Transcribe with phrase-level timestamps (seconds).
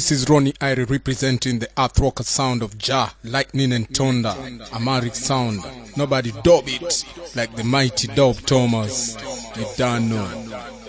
[0.00, 4.34] This is Ronnie Irie representing the Earth Earthrocker sound of Jah, Lightning and Thunder,
[4.72, 5.62] Amharic sound.
[5.94, 7.04] Nobody dub it
[7.36, 9.18] like the mighty dub Thomas.
[9.58, 10.79] You don't know.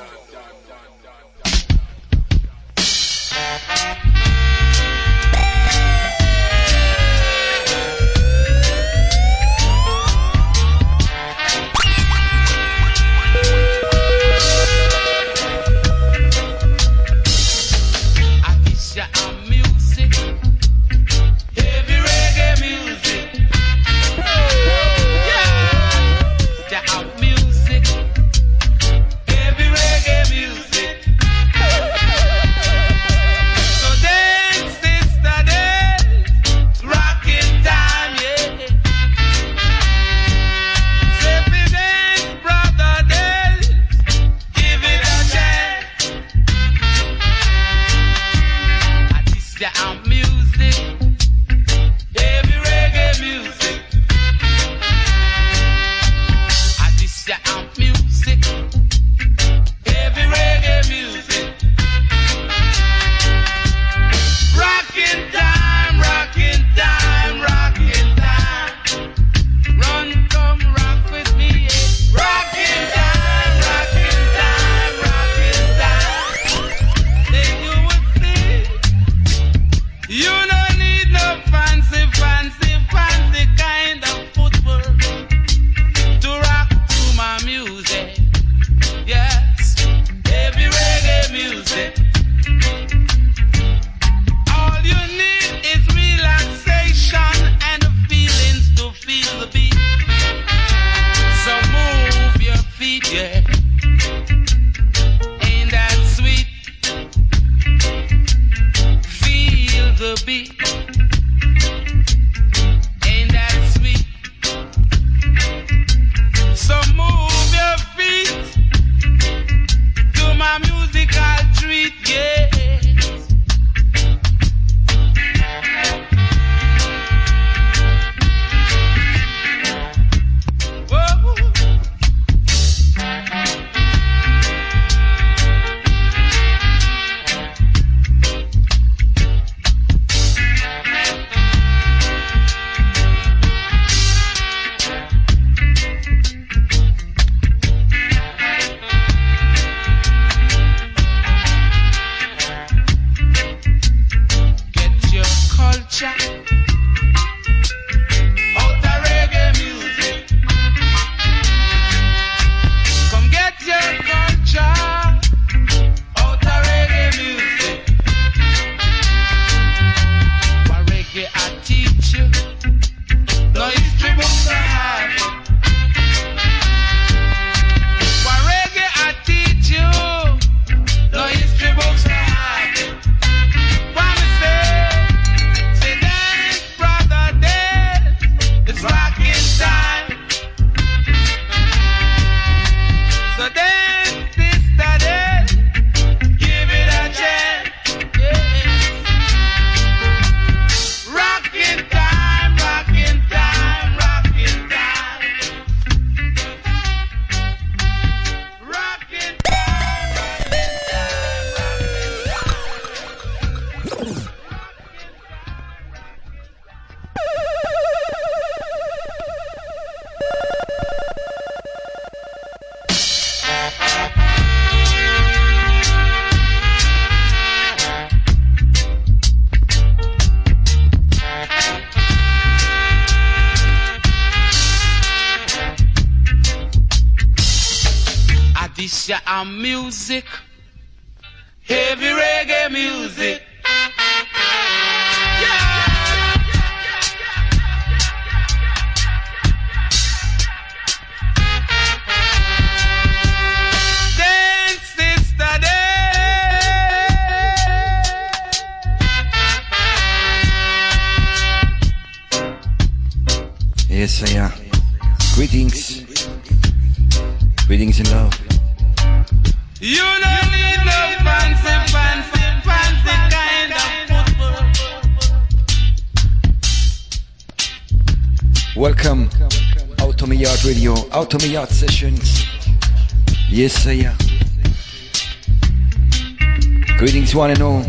[287.41, 287.83] one and all.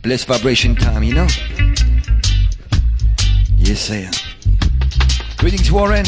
[0.00, 1.26] Bless vibration time, you know?
[3.58, 4.10] Yes, sir.
[5.36, 6.06] Greetings, Warren.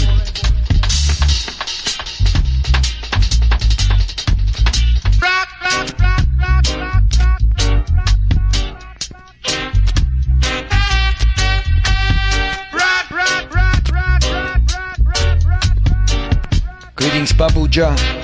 [16.97, 18.18] Greetings, Babuja.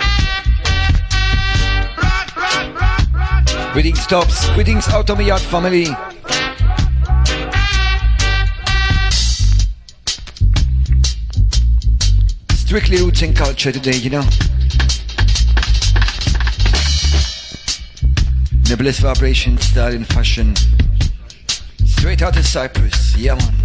[4.14, 4.49] tops.
[4.50, 4.87] Greetings,
[5.43, 5.87] family.
[12.55, 14.22] Strictly roots and culture today, you know.
[18.69, 20.55] Nebulous vibration, style and fashion.
[21.84, 23.63] Straight out of Cyprus, yeah man.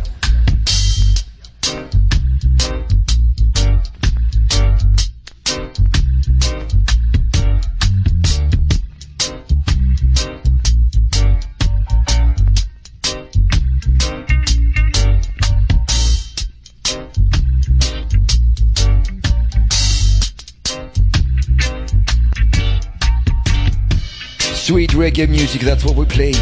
[25.10, 26.34] reggae music, that's what we play.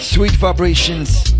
[0.00, 1.35] Sweet vibrations.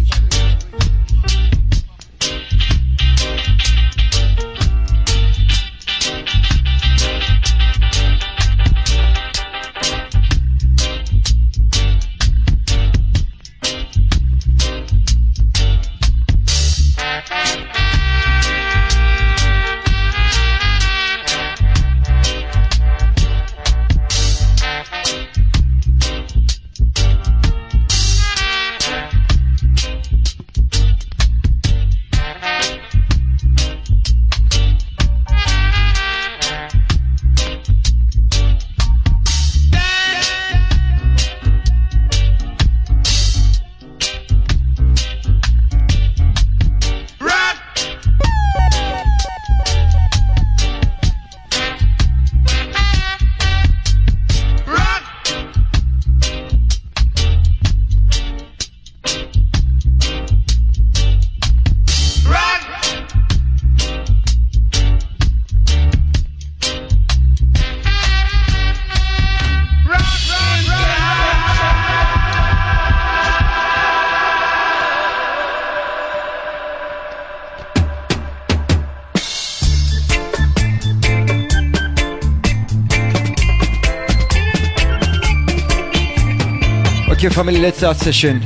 [87.47, 88.43] family Let's start session.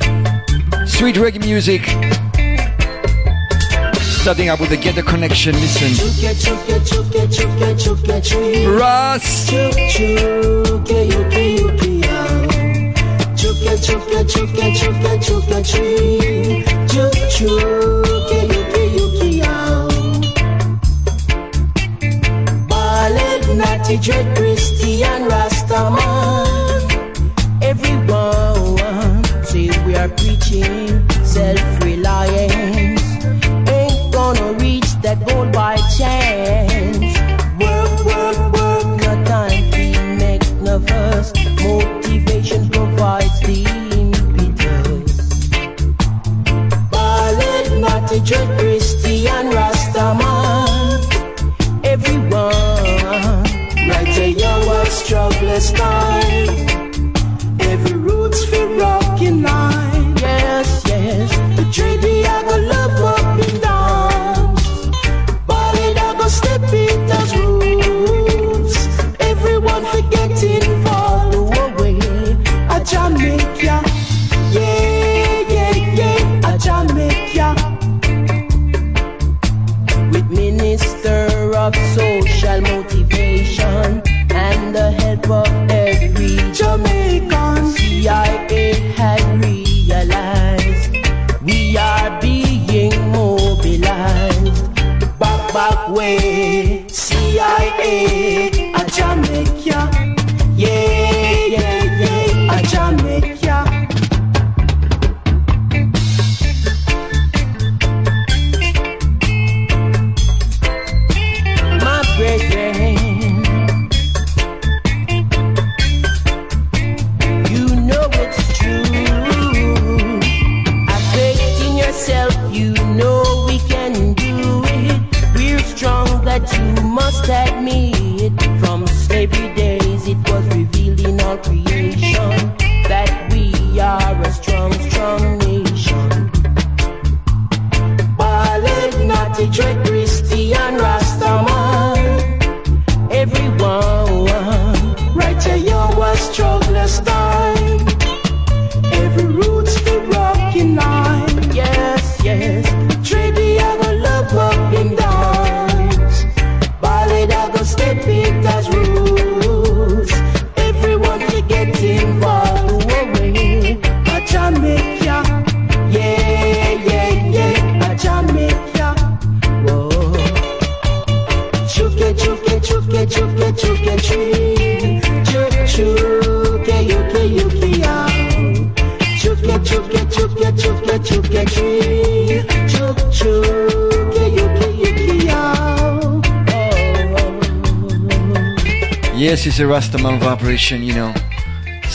[0.87, 1.83] Sweet reggae music.
[4.21, 5.91] Starting up with the Ghetto Connection, listen.
[8.77, 9.51] Russ!
[24.01, 26.20] Dread, Christian Rastaman.
[30.51, 31.70] watching self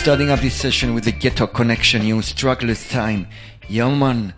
[0.06, 3.28] Starting up this session with the Ghetto Connection, you Struggler's Time.
[3.68, 4.36] Yeah, man.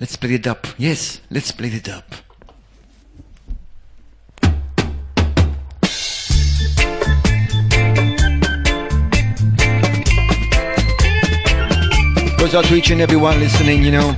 [0.00, 0.66] Let's play it up.
[0.76, 2.10] Yes, let's play it up.
[12.36, 14.16] Goes out to each and everyone listening, you know.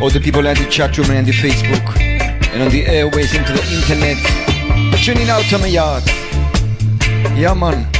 [0.00, 3.52] All the people at the chat room and the Facebook and on the airways into
[3.52, 4.16] the internet.
[5.04, 6.02] Tuning out to my yard.
[7.36, 7.99] Yeah, man.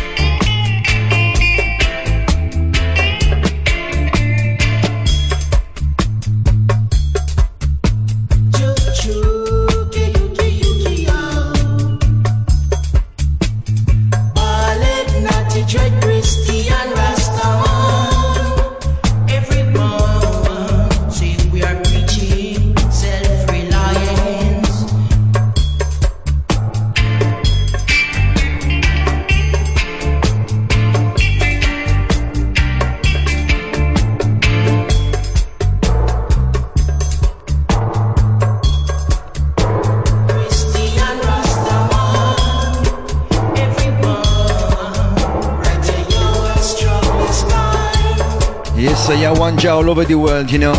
[49.62, 50.72] All over the world, you know.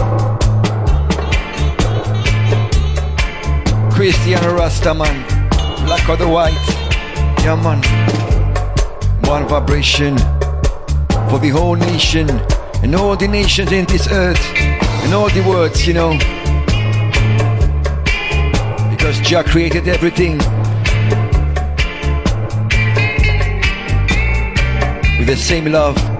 [3.93, 5.23] Christian Rastaman,
[5.85, 6.51] black or the white.
[7.43, 7.81] Yeah, man.
[9.29, 10.17] One vibration
[11.29, 12.27] for the whole nation
[12.83, 16.17] and all the nations in this earth and all the words, you know.
[18.89, 20.37] Because Jah created everything
[25.17, 26.10] with the same love.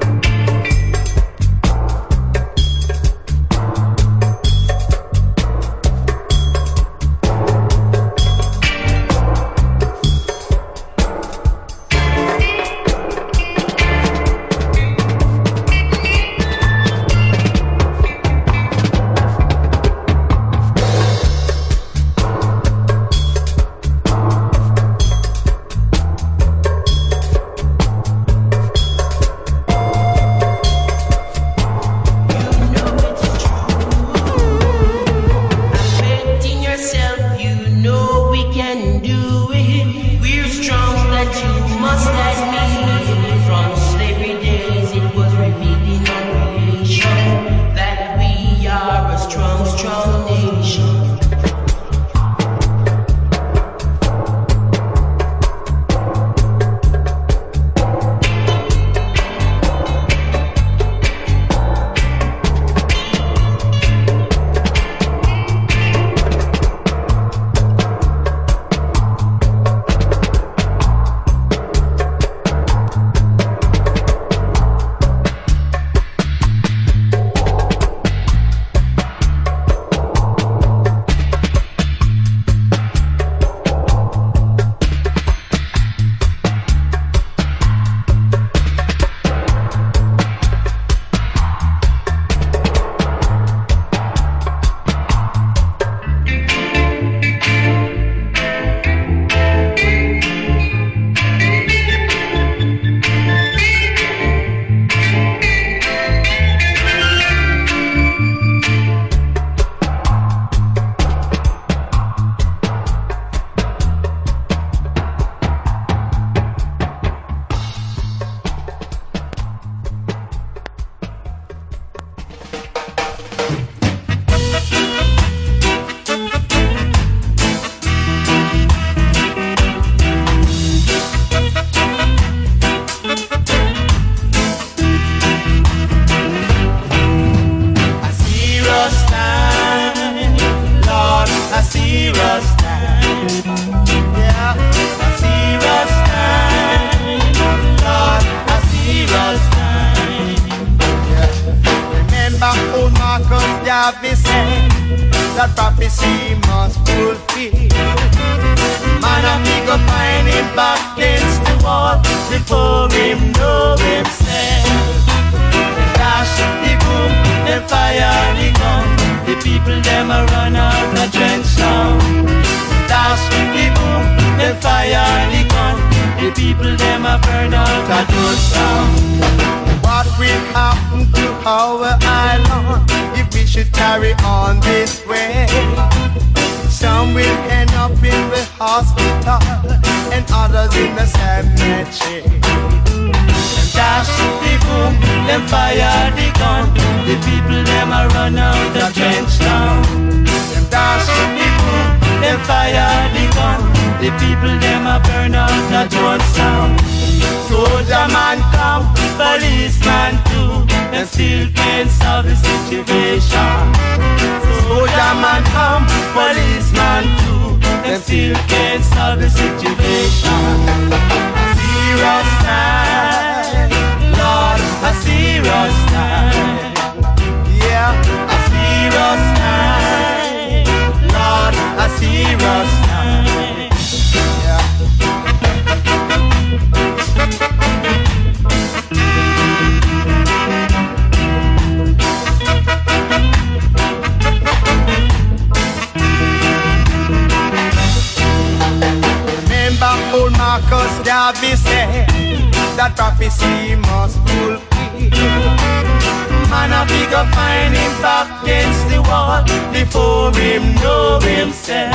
[257.22, 261.94] Figure find him back against the wall before him know himself.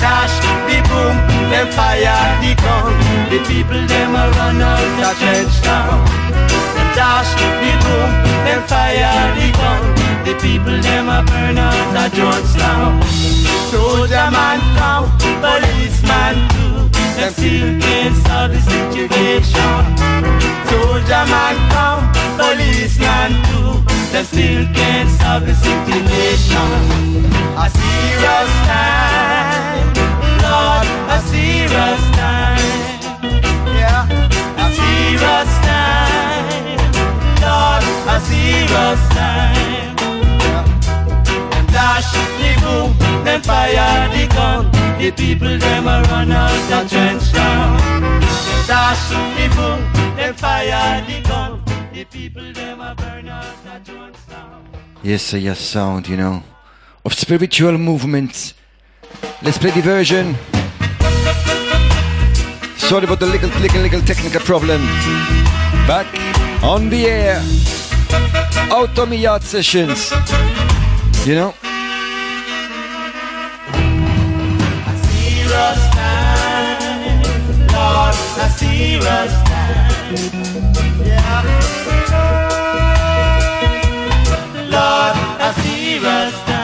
[0.00, 0.36] Dash
[0.68, 1.16] the boom,
[1.48, 2.92] them fire the gun.
[3.30, 6.04] The people them a run out the trench town.
[6.94, 8.10] Dash the boom,
[8.44, 9.82] them fire the gun.
[10.26, 13.02] The people them a burn out the Jonestown.
[13.70, 15.08] Soldier man come,
[15.40, 16.89] policeman too.
[17.20, 17.34] Them
[17.80, 19.84] can't solve the situation.
[20.70, 22.08] Soldier man come,
[22.40, 23.84] policeman too.
[24.10, 26.70] Them still can't solve the situation.
[27.60, 29.92] A serious time,
[30.40, 33.02] Lord, a serious time.
[33.76, 34.08] Yeah,
[34.56, 36.78] a serious time,
[37.44, 39.59] Lord, a serious time.
[42.00, 44.70] The boom, fire the gun.
[44.98, 47.32] The people them a run out the trench
[49.36, 51.62] the boom, fire the gun.
[51.92, 54.64] The people them a burn out the Jonestown.
[55.02, 56.42] Yes, a yes sound, you know,
[57.04, 58.54] of spiritual movements.
[59.42, 60.36] Let's play the version.
[62.76, 64.80] Sorry about the little, little, little technical problem.
[65.86, 66.06] Back
[66.62, 67.42] on the air.
[68.70, 70.12] Out of my yard sessions.
[71.26, 71.54] You know?
[75.94, 77.22] Time,
[77.74, 79.90] Lord, a serious time.
[81.04, 81.42] Yeah.
[84.74, 86.59] Lord, a serious time.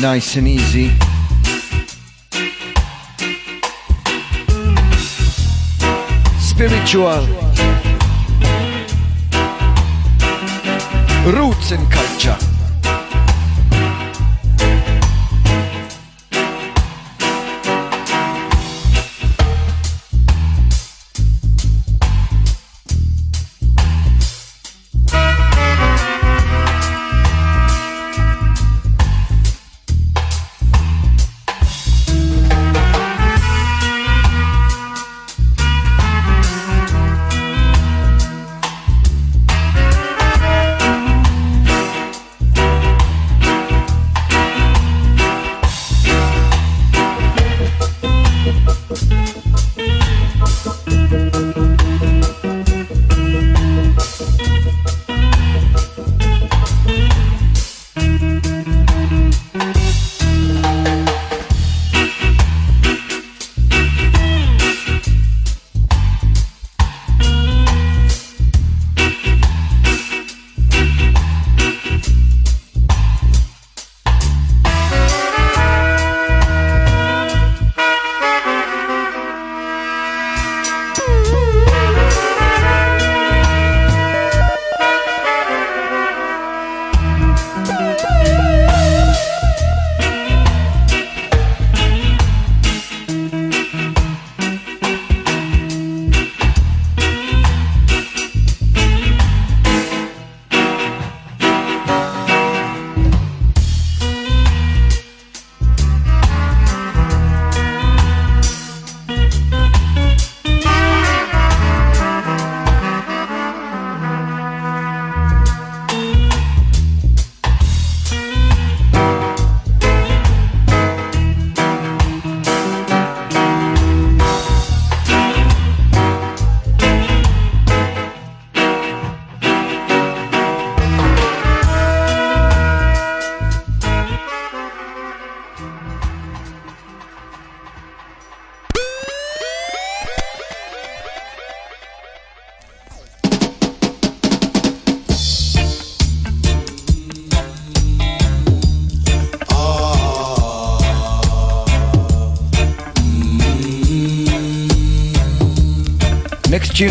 [0.00, 0.92] Nice and easy.
[6.38, 7.26] Spiritual.
[11.26, 12.57] Roots and culture.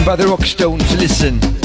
[0.07, 1.56] By the Rockstones, listen.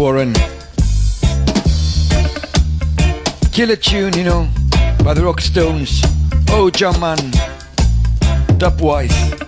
[0.00, 0.32] Warren.
[3.52, 4.48] Killer tune, you know,
[5.04, 6.00] by the Rock Stones.
[6.48, 7.18] Oh, John man,
[8.56, 9.39] Dubwise.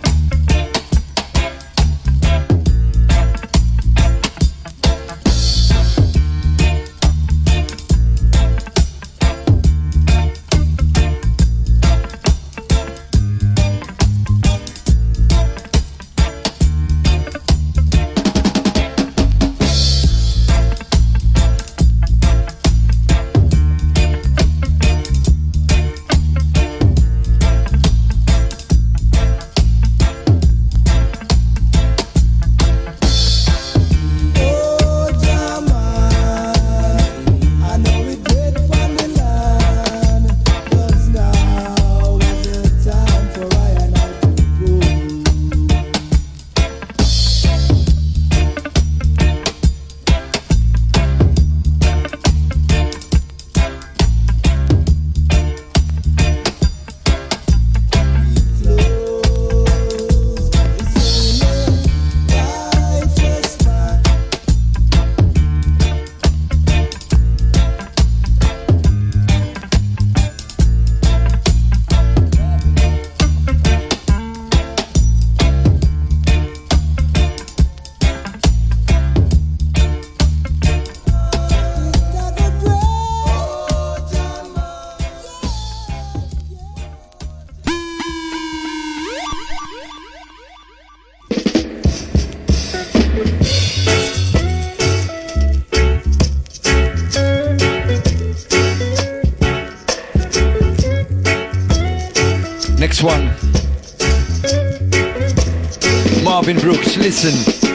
[107.25, 107.71] Listen.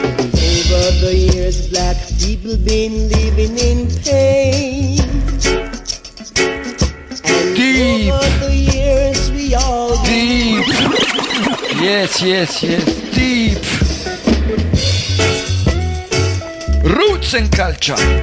[0.74, 5.00] Over the years, black people been living in pain.
[7.24, 8.12] And Deep.
[8.12, 10.66] Over the years, we all Deep.
[11.80, 12.84] yes, yes, yes.
[13.14, 13.56] Deep.
[16.84, 18.17] Roots and culture.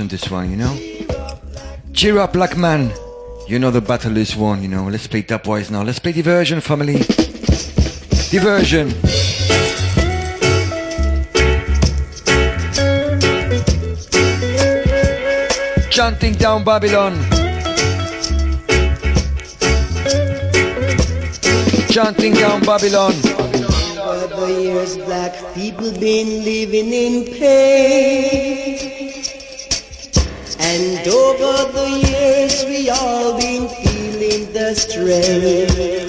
[0.00, 0.76] On this one, you know?
[1.92, 2.92] Cheer up, black man.
[3.46, 4.84] You know the battle is won, you know.
[4.88, 5.82] Let's play Dubwise now.
[5.82, 6.98] Let's play Diversion, family.
[8.30, 8.90] Diversion.
[15.90, 17.14] Chanting down Babylon.
[21.90, 23.12] Chanting down Babylon.
[23.98, 28.43] Over the years, black people been living in pain.
[31.06, 36.03] Over the years, we all been feeling the strain.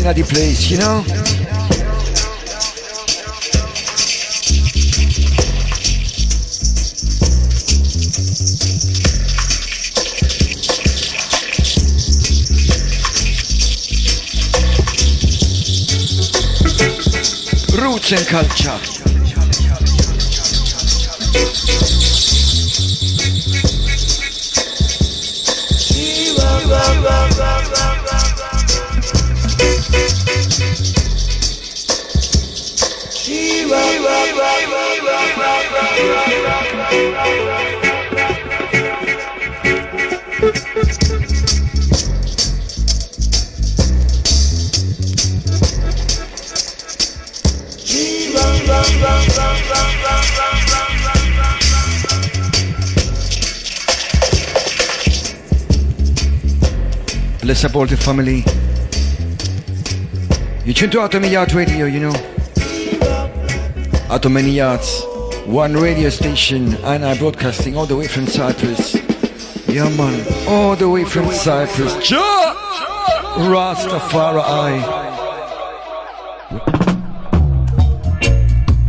[0.00, 1.04] In the place, you know?
[17.78, 18.99] Roots and culture.
[57.80, 58.44] The family.
[60.64, 62.39] You tune to Atom Yard Radio, you know.
[64.10, 65.04] Atom Many Yards,
[65.46, 68.96] one radio station, and I'm broadcasting all the way from Cyprus.
[69.68, 71.94] Yeah, man, all the way from Cyprus.
[72.08, 72.56] Jah!
[73.36, 74.80] Rastafari.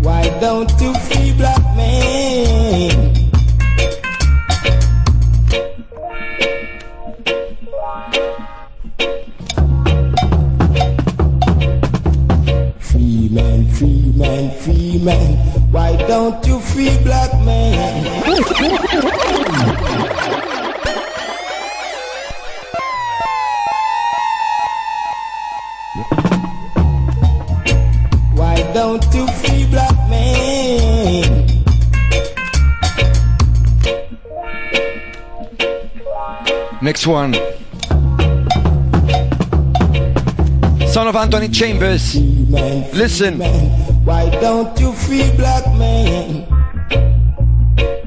[0.02, 2.91] Why don't you free black men?
[37.12, 37.34] One.
[40.88, 42.16] Son of Anthony Chambers.
[42.50, 43.40] Man, Listen.
[44.06, 46.46] Why don't you free black men?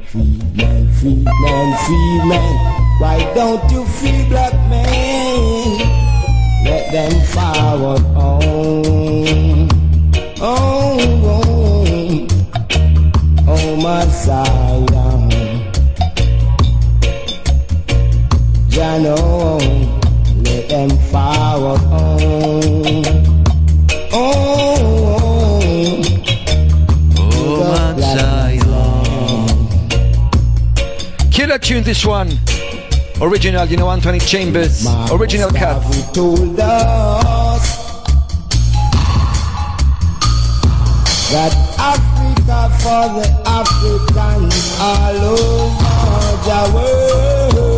[0.07, 2.55] Free man, free man, free man.
[3.01, 5.79] Why don't you free black men?
[6.65, 9.69] Let them forward on.
[10.41, 10.97] Oh,
[11.33, 12.27] oh,
[13.49, 14.54] oh, Messiah.
[31.85, 32.31] this one
[33.21, 35.83] original, you know, Anthony Chambers, original cut.
[41.31, 43.29] that Africa for the
[44.81, 47.74] all over the world.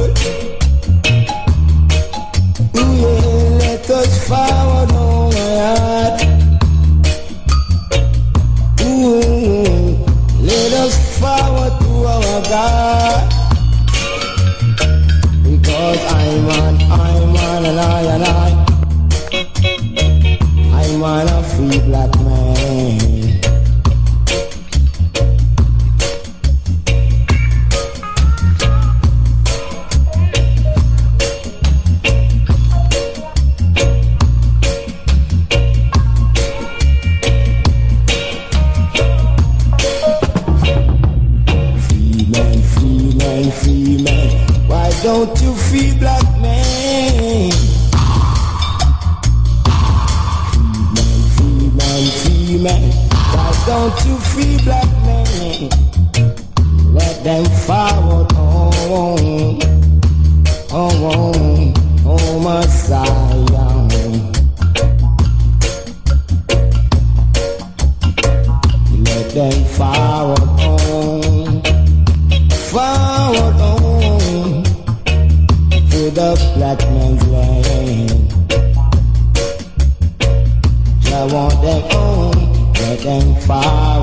[83.06, 83.95] and far.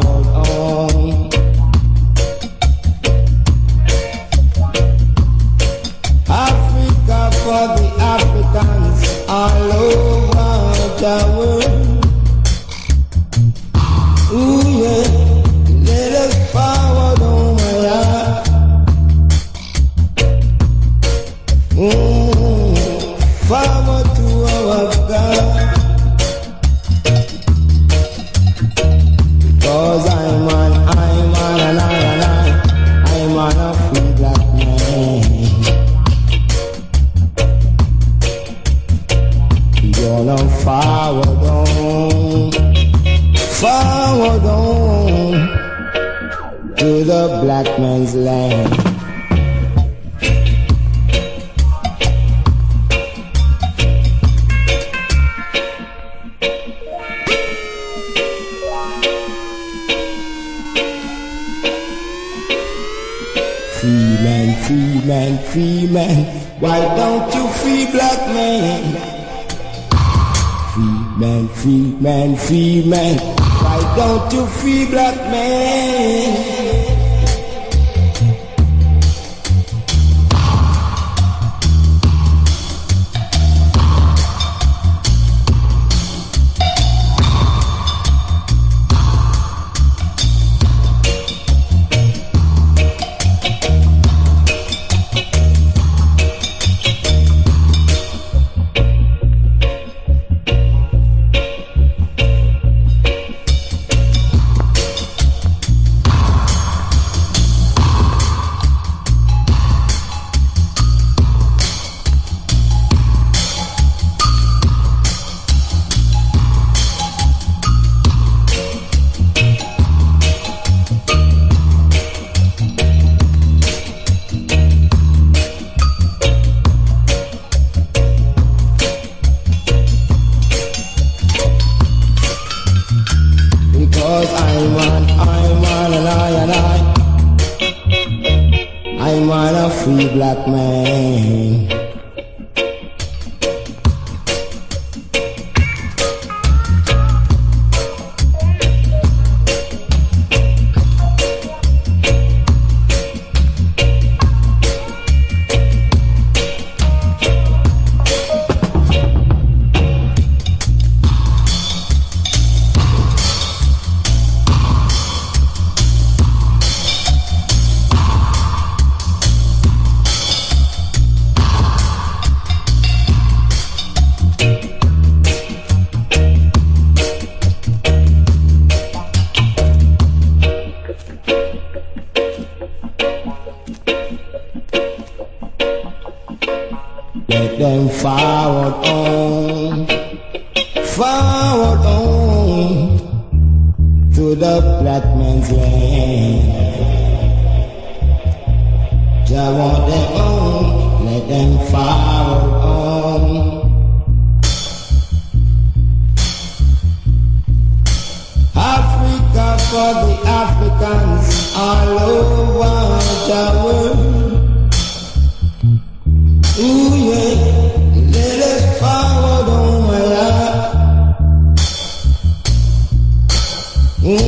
[224.03, 224.19] Sound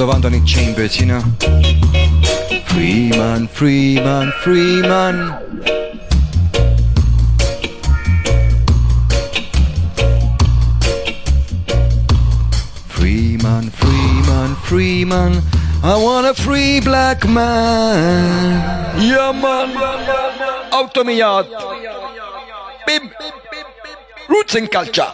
[0.00, 1.20] of Anthony Chambers, you know.
[2.66, 5.45] Freeman, Freeman, Freeman.
[14.76, 15.42] free man.
[15.82, 19.00] I want a free black man.
[19.00, 19.74] Yeah, man.
[20.70, 21.46] Out to me yard.
[22.86, 23.10] Bim.
[24.28, 25.10] Roots and culture.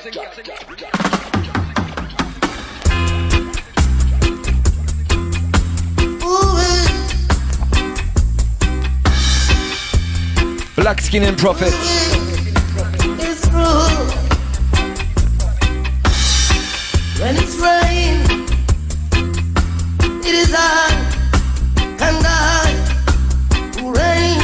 [10.75, 12.12] Black skin and profit.
[20.25, 20.89] It is I,
[21.99, 22.67] and I,
[23.77, 24.41] who reign.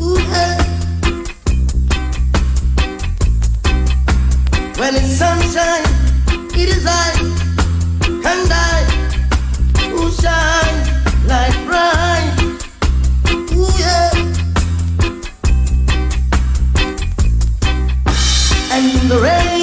[0.00, 0.56] Ooh, hey.
[4.78, 5.84] When it's sunshine,
[6.54, 7.12] it is I,
[8.30, 8.84] and I,
[9.90, 10.78] who shine
[11.26, 12.34] like bright.
[13.52, 14.10] Ooh, yeah.
[18.72, 19.53] And in the rain.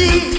[0.00, 0.29] see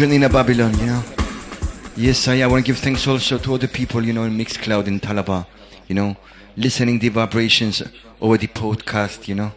[0.00, 1.02] confusion in Babylon, you know.
[1.94, 4.34] Yes, I, I want to give thanks also to all the people, you know, in
[4.34, 5.46] Mixcloud in Talaba,
[5.88, 6.16] you know,
[6.56, 7.82] listening the vibrations
[8.18, 9.52] over the podcast, you know,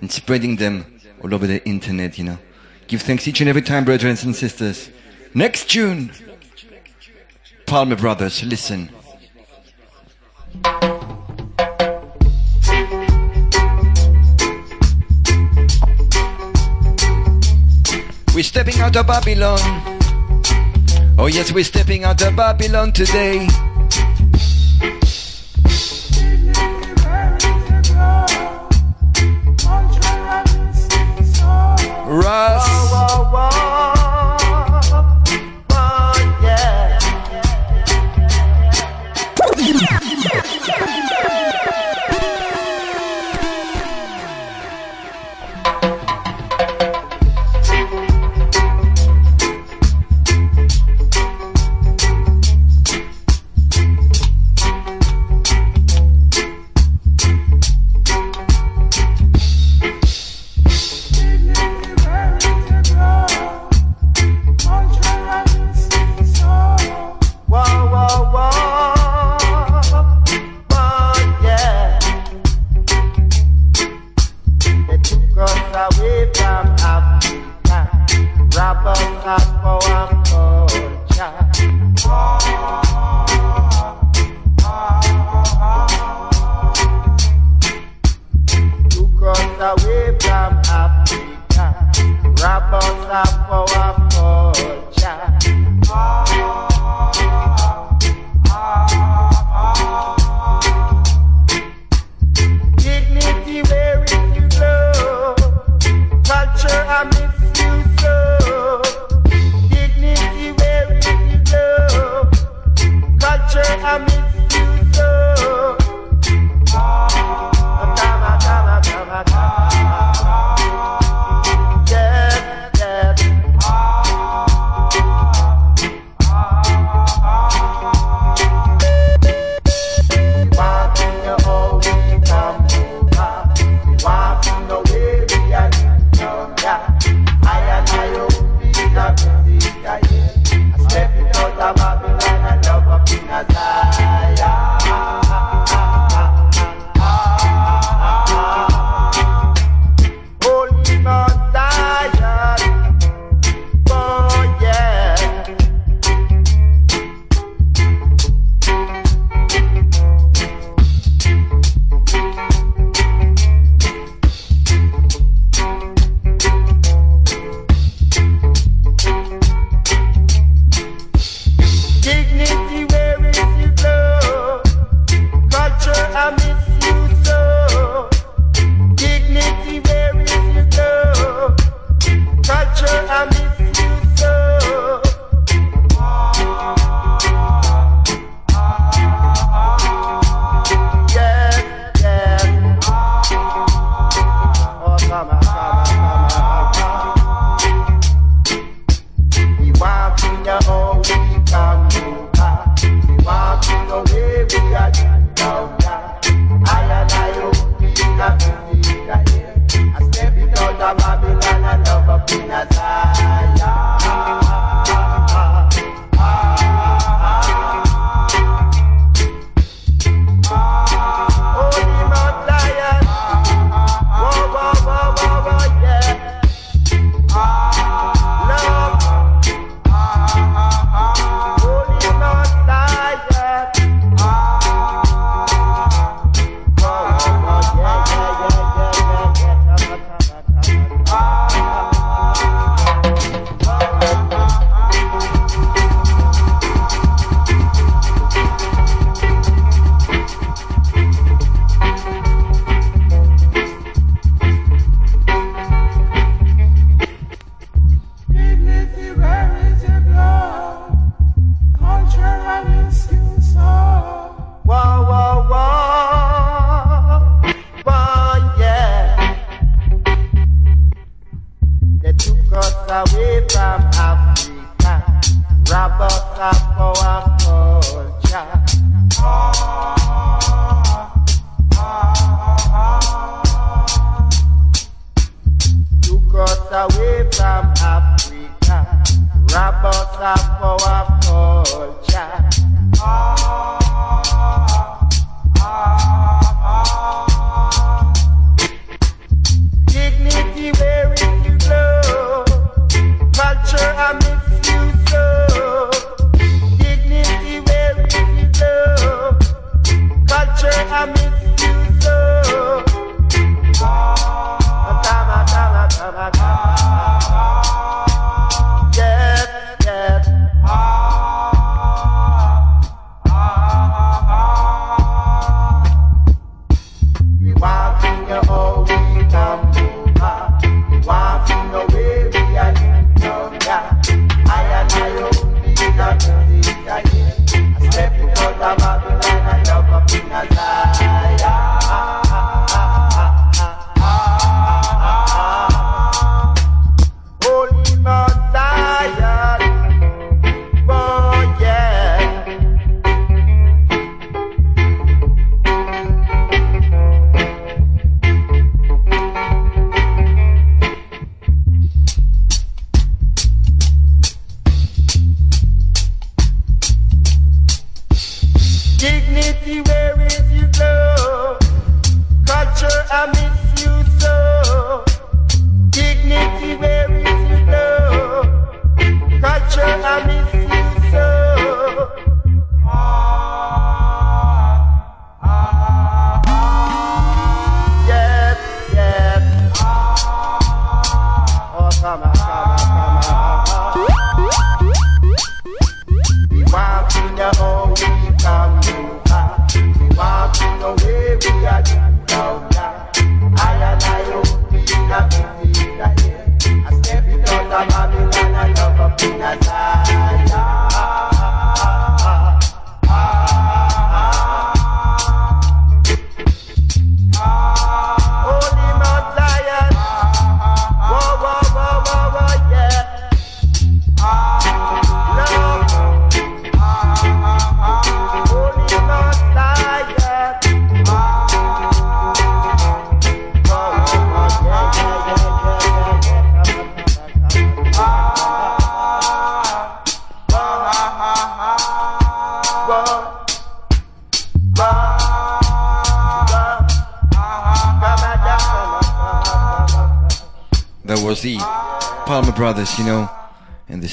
[0.00, 2.38] and spreading them all over the internet, you know.
[2.86, 4.88] Give thanks each and every time, brothers and sisters.
[5.34, 6.12] Next June,
[7.66, 8.90] Palmer Brothers, listen.
[18.48, 19.58] stepping out of Babylon.
[21.18, 23.46] Oh yes, we're stepping out of Babylon today.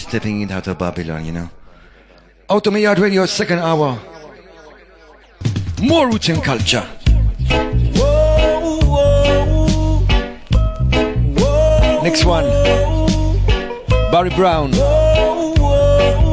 [0.07, 1.49] Stepping it out of Babylon, you know.
[2.49, 3.99] Out of my yard radio, second hour.
[5.81, 6.85] More roots and culture.
[12.03, 12.45] Next one.
[14.11, 14.71] Barry Brown.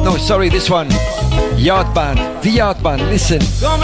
[0.05, 0.89] No, sorry, this one.
[1.57, 2.19] Yard Band.
[2.43, 3.01] The Yard Band.
[3.09, 3.41] Listen.
[3.59, 3.81] Come.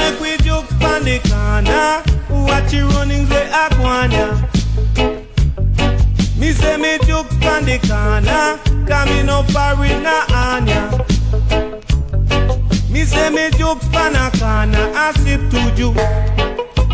[2.46, 3.40] Watch you running the.
[6.40, 8.69] Me say me the corner.
[8.90, 10.90] Coming up foreigner Anya.
[12.90, 14.16] Me say me jokes pan.
[14.16, 15.96] I sip to juice.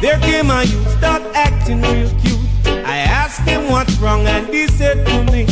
[0.01, 2.67] There came a youth start acting real cute.
[2.85, 5.45] I asked him what's wrong and he said to me,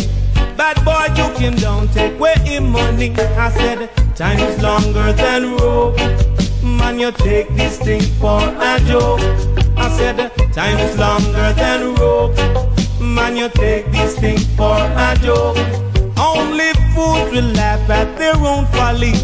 [0.58, 3.12] Bad boy took him down, take away him money.
[3.18, 5.98] I said, time is longer than rope.
[6.62, 9.22] Man, you take this thing for a joke.
[9.78, 10.18] I said,
[10.52, 12.36] time is longer than rope.
[13.00, 15.93] Man, you take this thing for a joke.
[16.18, 19.22] Only fools will laugh at their own follies.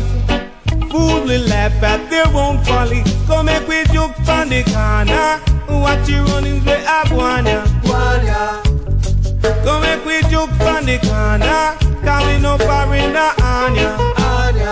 [0.92, 3.04] Fools will laugh at their own folly.
[3.28, 5.40] Come make we joke from the corner.
[5.70, 7.66] Watch you running with Aguana.
[9.64, 11.78] Come make we joke from the corner.
[12.04, 13.96] Coming up the Anya.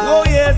[0.09, 0.57] Oh yes.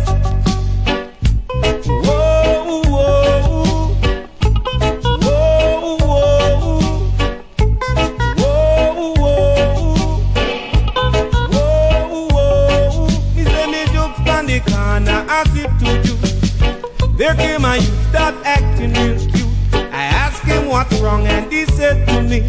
[17.29, 17.35] You.
[17.35, 19.73] There came a youth, start acting real cute.
[19.93, 22.41] I asked him what's wrong, and he said to me,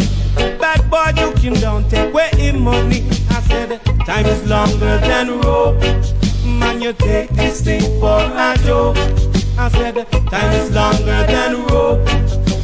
[0.58, 3.04] Bad boy, you him down, take away him money.
[3.30, 5.80] I said, Time is longer than rope.
[6.44, 8.96] Man, you take this thing for a joke.
[9.58, 9.96] I said,
[10.30, 12.06] Time is longer than rope.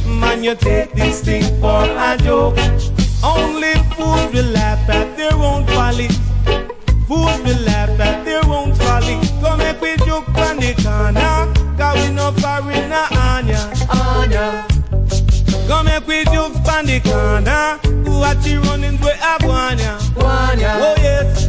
[0.07, 2.57] Man, you take this thing for a joke.
[3.23, 6.07] Only fools will laugh at their own folly.
[7.07, 9.19] Fools will laugh at their own folly.
[9.41, 9.96] Come we joke
[10.57, 13.73] on the corner, cause we no foreigner, Anya.
[13.89, 14.67] Anya.
[15.67, 19.99] Come make we jump on the corner, who are you running for Aguanya?
[20.15, 20.79] Guanya.
[20.81, 21.46] Oh yes.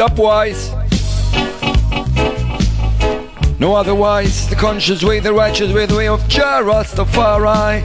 [0.00, 0.70] stopwise.
[3.58, 7.82] No otherwise, the conscious way, the righteous way, the way of Jah Rastafari.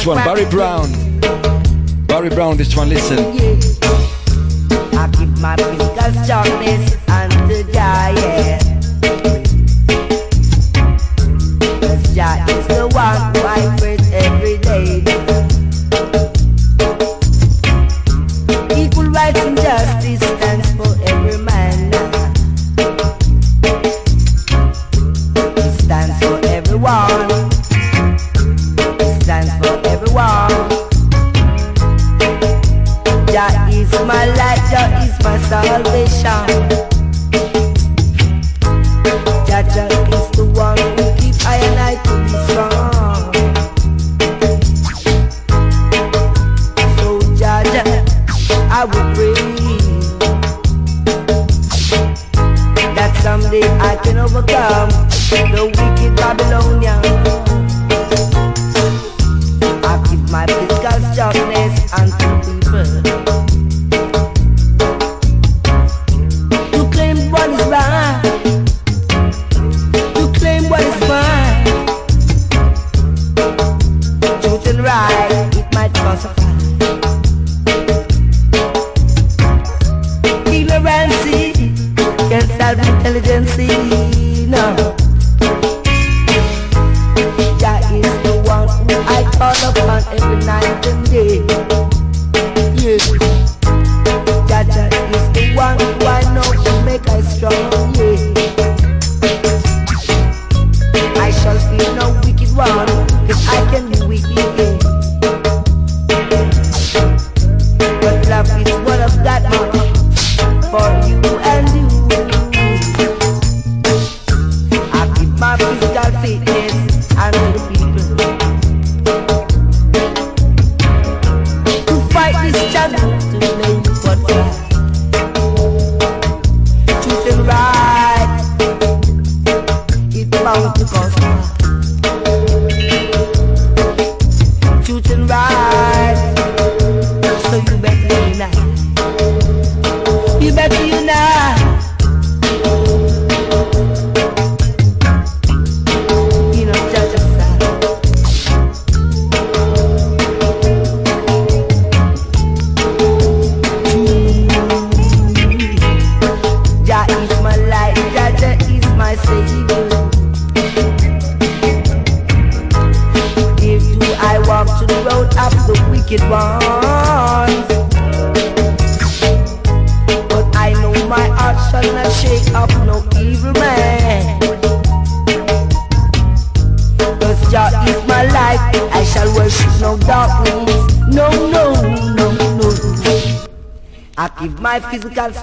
[0.00, 0.90] This one, Barry Brown.
[2.06, 3.79] Barry Brown, this one, listen.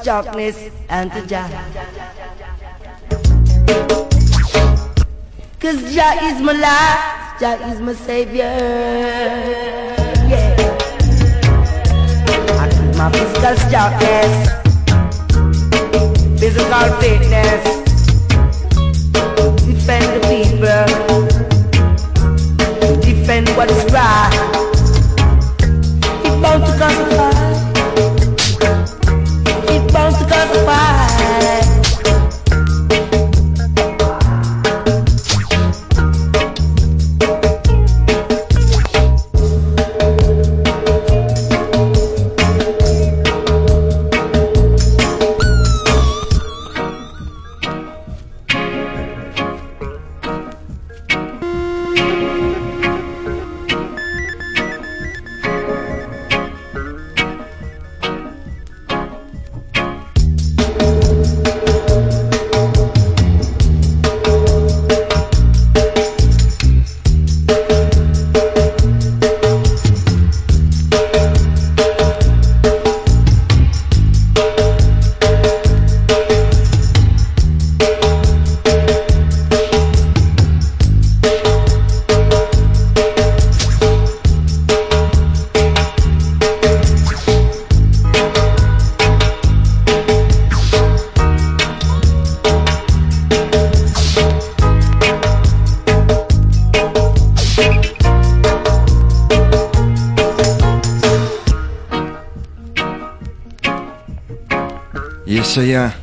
[0.07, 1.49] darkness and to Jah.
[5.59, 8.96] Cause Jah is my light, Jah is my savior.
[105.57, 105.96] so yeah.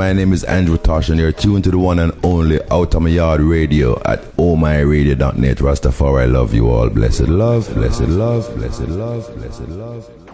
[0.00, 3.02] My name is Andrew Tosh, and you're tuned to the one and only Out of
[3.02, 5.58] My Yard Radio at omyradio.net.
[5.58, 6.88] Rastafari, I love you all.
[6.88, 9.68] Blessed love, blessed love, blessed love, blessed love.
[9.68, 10.29] Blessed love.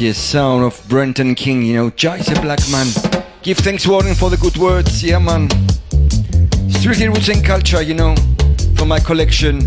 [0.00, 2.86] yes, sound of Brenton King, you know, Joyce a black man.
[3.42, 5.48] Give thanks, warning for the good words, yeah, man.
[6.70, 8.14] Strictly roots and culture, you know,
[8.76, 9.58] for my collection.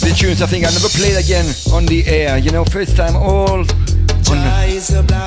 [0.00, 3.16] The tunes I think I never played again on the air, you know, first time
[3.16, 4.38] all on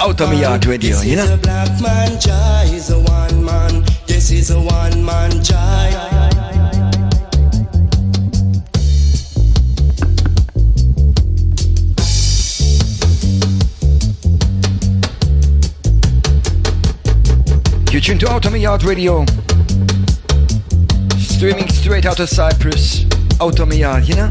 [0.02, 1.24] Out of my Yard Radio, you know.
[1.24, 6.11] Is a black man, Jai is a one man, this is a one man, Jai.
[21.18, 23.06] Streaming straight out of Cyprus.
[23.40, 24.30] Out of Yard, you know?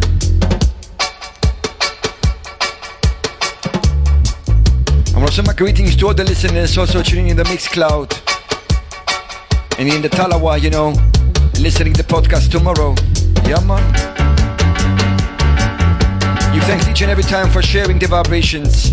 [5.09, 8.13] I want to send my greetings to all the listeners also tuning in the Mixcloud.
[9.79, 10.91] And in the Talawa, you know,
[11.59, 12.95] listening to the podcast tomorrow.
[13.49, 13.83] Yeah, man.
[16.55, 18.90] You thanks each and every time for sharing the vibrations.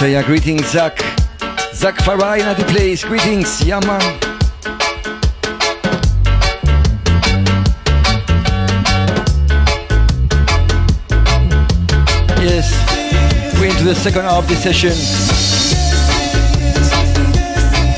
[0.00, 0.22] I are.
[0.22, 0.98] Greetings, Zach.
[1.74, 3.04] Zach Farai at the place.
[3.04, 4.00] Greetings, yeah, man.
[12.40, 12.72] Yes,
[13.58, 14.92] we're into the second half of the session.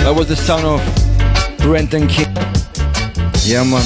[0.03, 0.81] That was the sound of
[1.59, 2.35] Brenton King.
[3.45, 3.83] Yeah, man.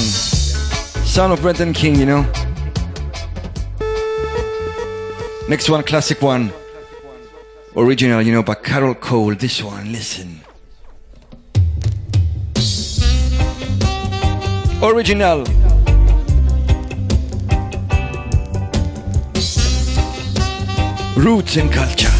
[1.05, 2.21] Sound of Brenton King, you know.
[5.47, 6.53] Next one, classic one.
[7.75, 9.35] Original, you know, by Carol Cole.
[9.35, 10.41] This one, listen.
[14.81, 15.43] Original.
[21.15, 22.18] Roots and culture.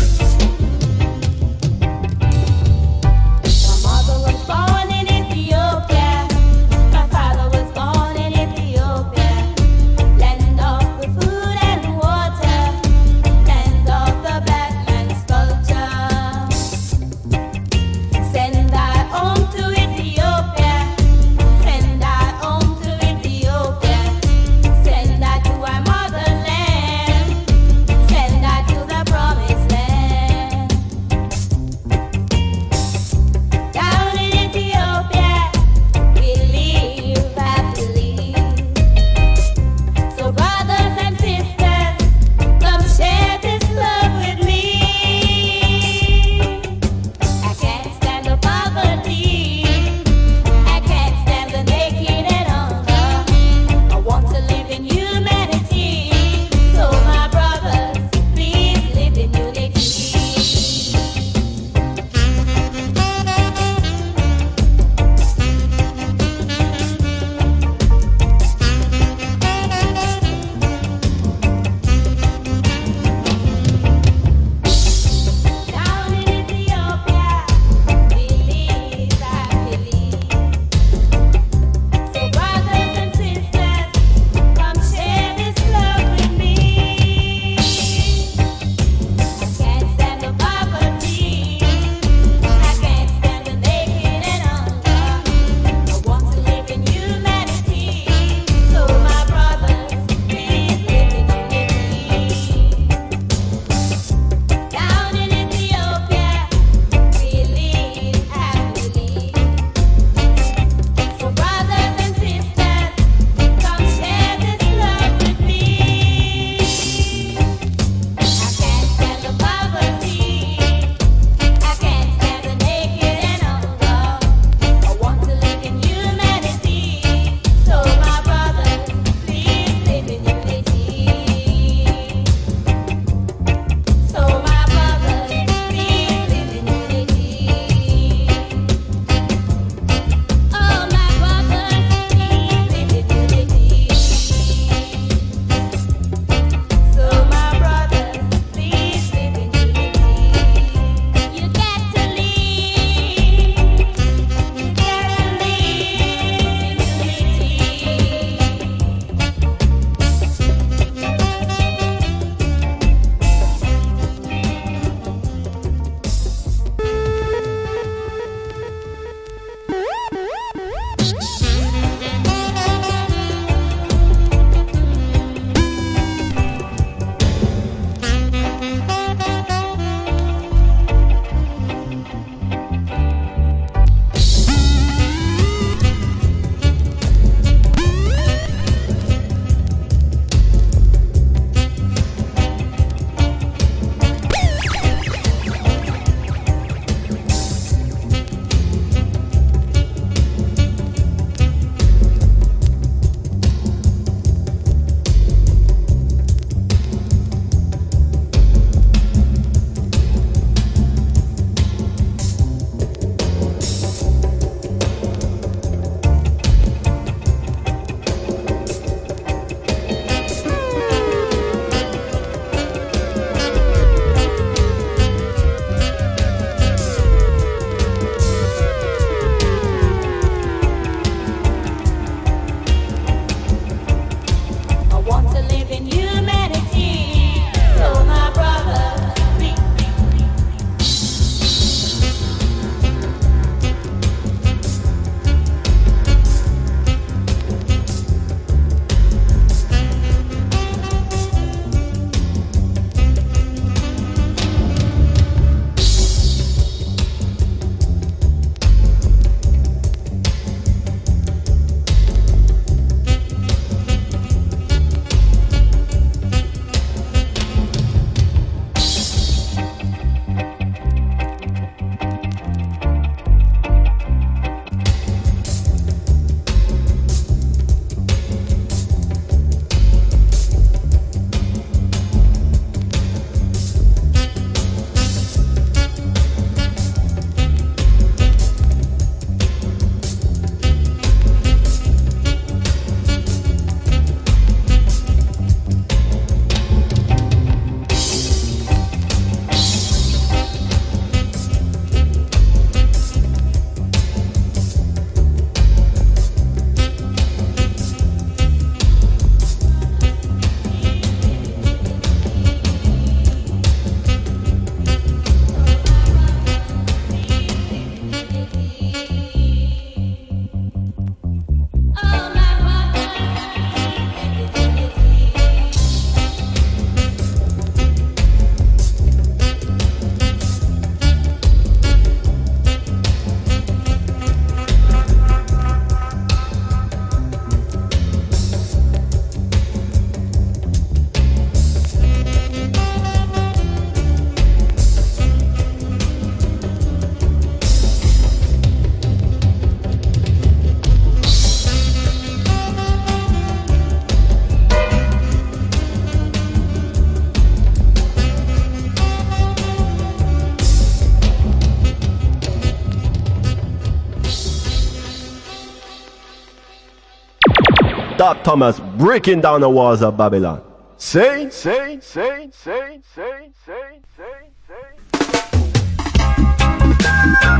[368.20, 370.62] Doc Thomas breaking down the walls of Babylon.
[370.98, 374.76] Say, say, say, say, say, say, say, say.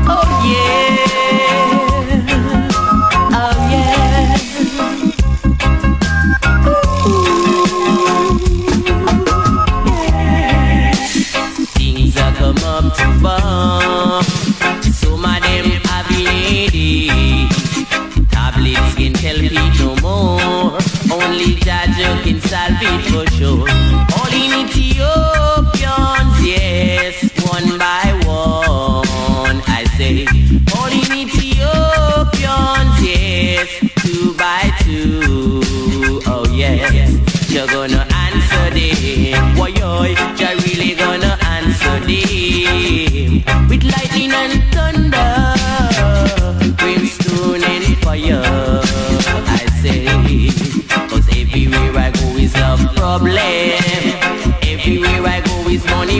[0.06, 0.98] Oh yeah.
[3.32, 4.36] Oh yeah.
[11.72, 14.24] Things are come up to bomb.
[14.92, 17.48] Some of them have been
[18.72, 20.78] Tablets can tell it no more.
[21.10, 23.68] Only Jah Jah can solve it for sure.
[24.16, 25.29] All in Ethiopians,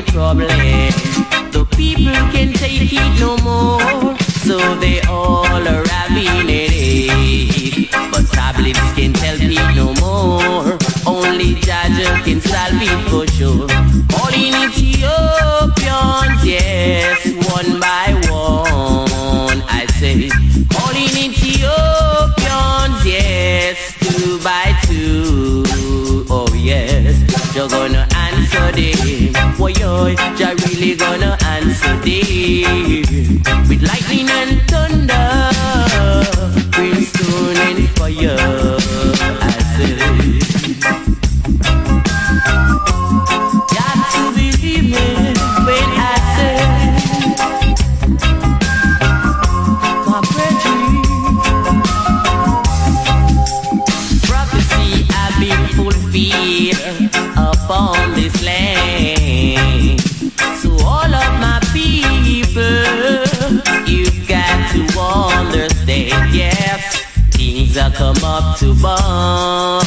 [0.00, 0.48] money problem.
[1.50, 7.90] The people can take it no more, so they all are having it.
[8.12, 10.78] But tablets can help it no more.
[11.06, 13.68] Only Jah Jah can solve it for sure.
[14.18, 15.39] All in Ethiopians,
[30.90, 32.99] you're gonna answer them
[67.70, 69.82] things are come up to bomb.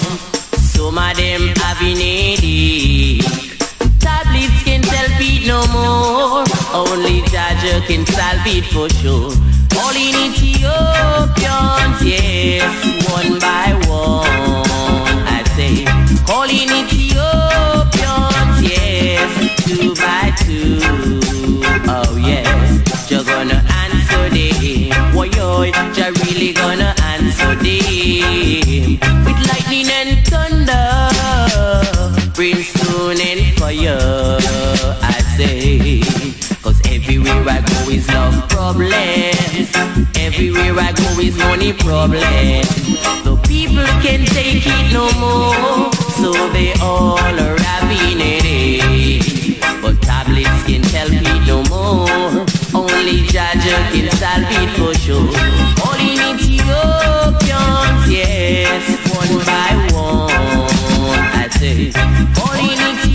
[0.58, 3.22] Some of them having headache.
[4.00, 6.44] Tablets can't help it no more.
[6.74, 9.32] Only Jah Jah can solve it for sure.
[9.80, 12.74] All in Ethiopians, yes,
[13.12, 14.28] one by one.
[15.28, 15.86] I say,
[16.32, 19.32] all in Ethiopians, yes,
[19.66, 20.80] two by two.
[21.88, 25.16] Oh yes, you're gonna answer them.
[25.16, 26.83] Why yo, you're really gonna
[37.84, 39.72] go is love problems.
[40.18, 42.70] Everywhere I go is money problems.
[43.24, 49.54] The people can take it no more, so they all are having it.
[49.82, 52.46] But tablets can help it no more.
[52.74, 55.34] Only Jah Jah can solve it for sure.
[55.84, 58.84] All in Ethiopians, yes,
[59.16, 60.32] one by one.
[61.36, 61.92] I say,
[62.42, 63.13] all in Ethiopians,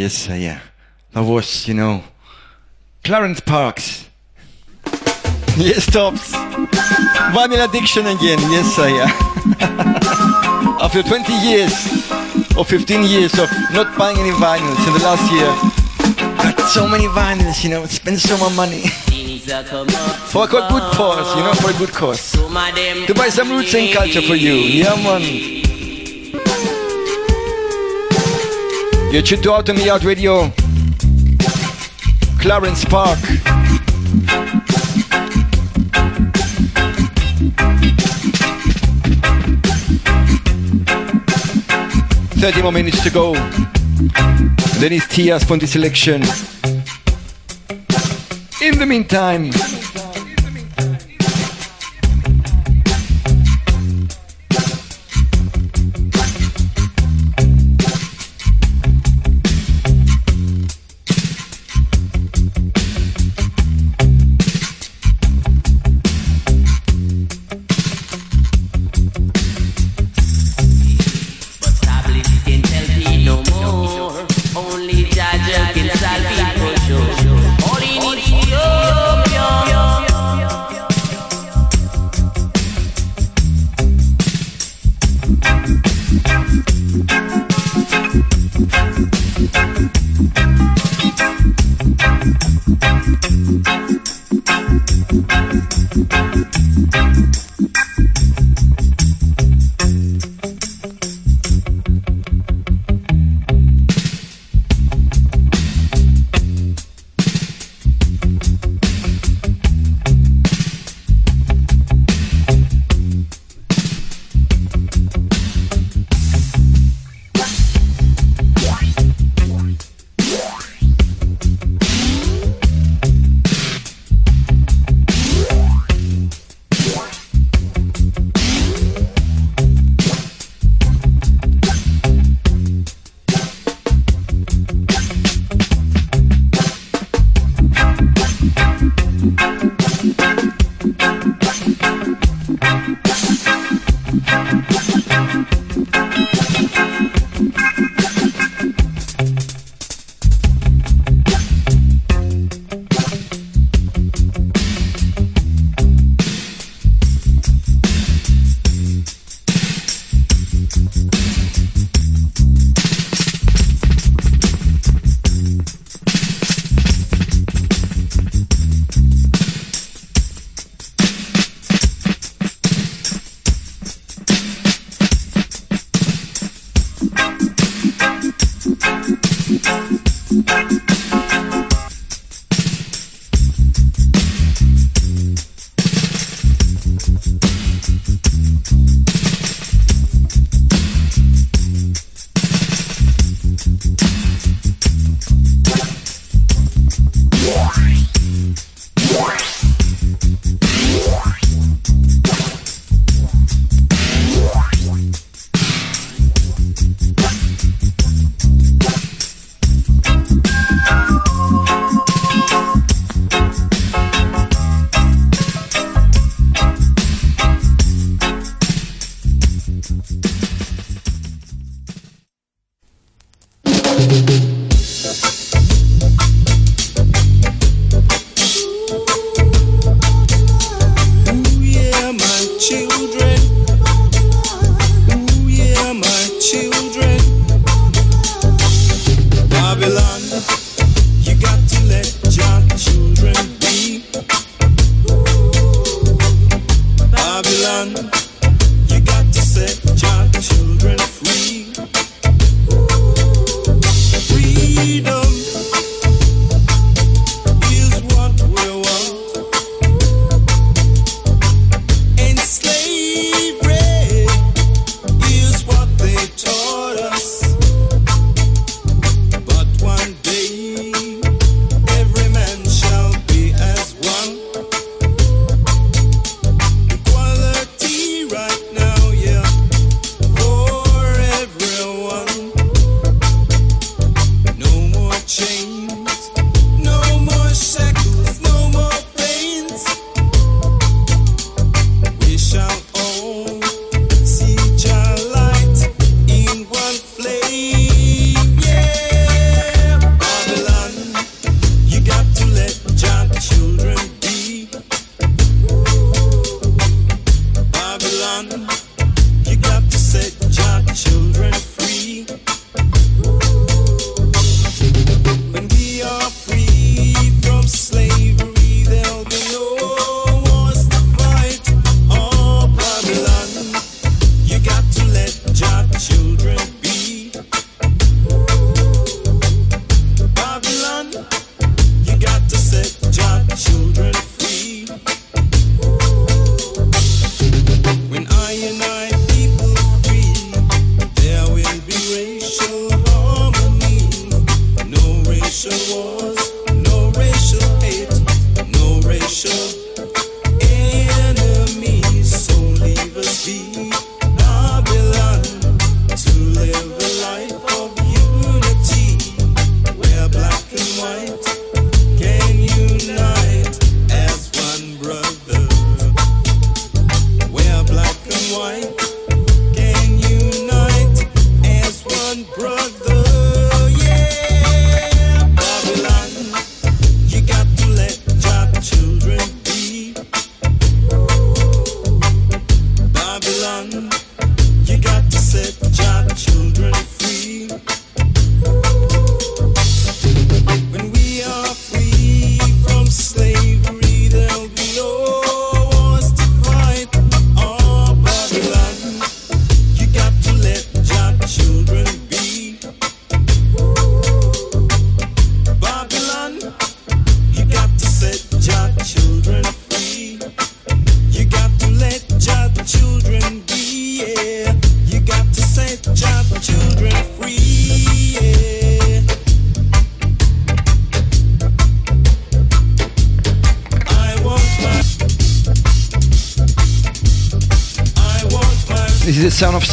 [0.00, 0.60] Yes, uh, yeah.
[1.12, 2.02] That was, you know,
[3.04, 4.08] Clarence Parks.
[5.58, 6.32] Yes, stops.
[7.36, 8.38] Vinyl addiction again.
[8.48, 10.78] Yes, I yeah.
[10.80, 11.74] After 20 years
[12.56, 15.52] or 15 years of not buying any vinyls in the last year,
[16.40, 18.84] got so many vinyls, you know, spent so much money.
[20.32, 22.32] For a good cause, you know, for a good cause.
[22.32, 24.54] To buy some roots and culture for you.
[24.54, 25.59] Yeah, man.
[29.12, 30.52] You're tuned to Out on Me Out.
[32.38, 33.18] Clarence Park.
[42.38, 43.34] Thirty more minutes to go.
[44.78, 46.22] Then it's Tia's Ponti selection.
[48.62, 49.50] In the meantime,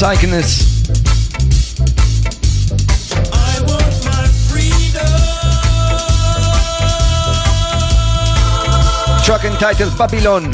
[0.07, 0.63] liking this.
[9.25, 10.53] Track entitled Babylon.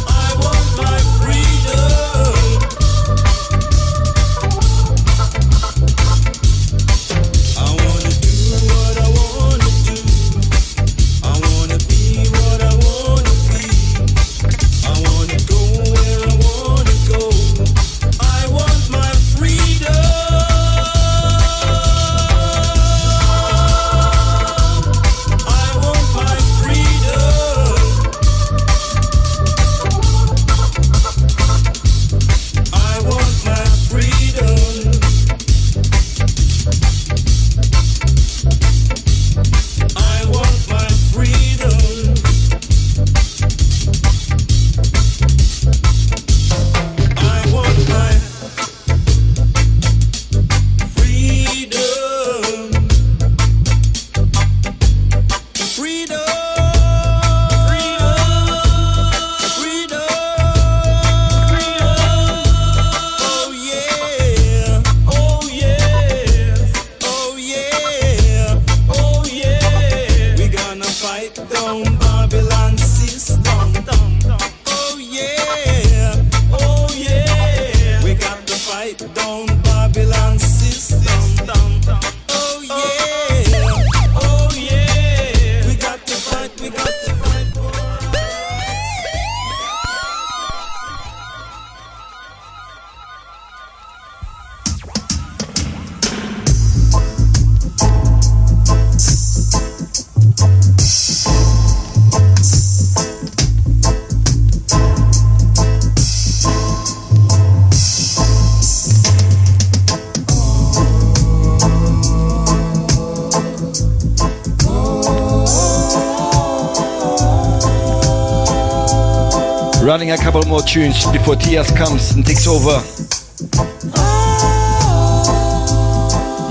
[120.74, 122.82] tunes before Tias comes and takes over.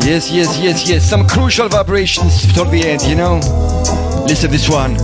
[0.07, 1.11] Yes, yes, yes, yes.
[1.11, 3.41] Some crucial vibrations toward the end, you know?
[4.25, 4.95] Listen this one.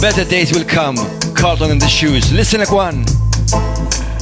[0.00, 0.96] Better days will come.
[1.34, 2.32] Carlton and the shoes.
[2.32, 3.04] Listen like one.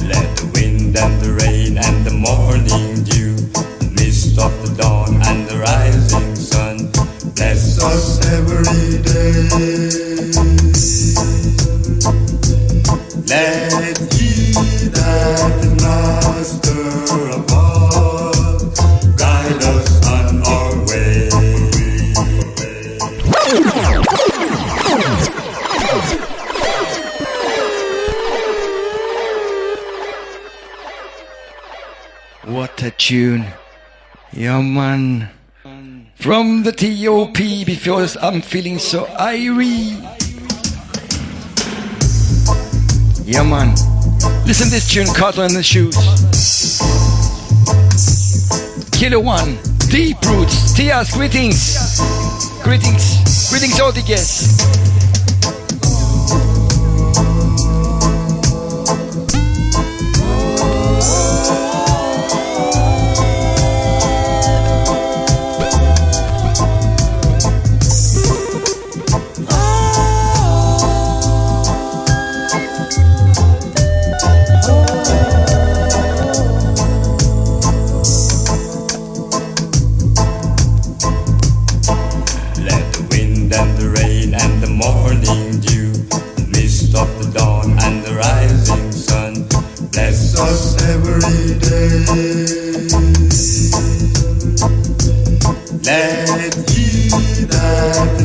[0.03, 3.35] Let the wind and the rain and the morning dew,
[3.79, 6.91] the mist of the dawn and the rising sun
[7.35, 11.00] bless us every day.
[13.31, 14.51] Let he
[14.91, 16.83] that is master
[17.39, 18.75] above
[19.15, 21.29] guide us on our way.
[32.53, 33.45] What a tune.
[34.33, 35.29] Yeah, man.
[36.15, 40.20] From the TOP because I'm feeling so irie.
[43.31, 43.69] Yeah, man.
[44.45, 45.95] Listen this tune, Carlton and the Shoes.
[48.91, 49.57] Killer One,
[49.89, 51.79] Deep Roots, Tia's greetings.
[52.61, 54.59] Greetings, greetings all the guests.
[90.41, 92.05] Us every day.
[95.83, 98.20] Let he that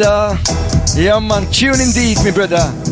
[0.00, 0.38] Bauminister.
[0.96, 2.89] Ja, man, tune indeed, me brother.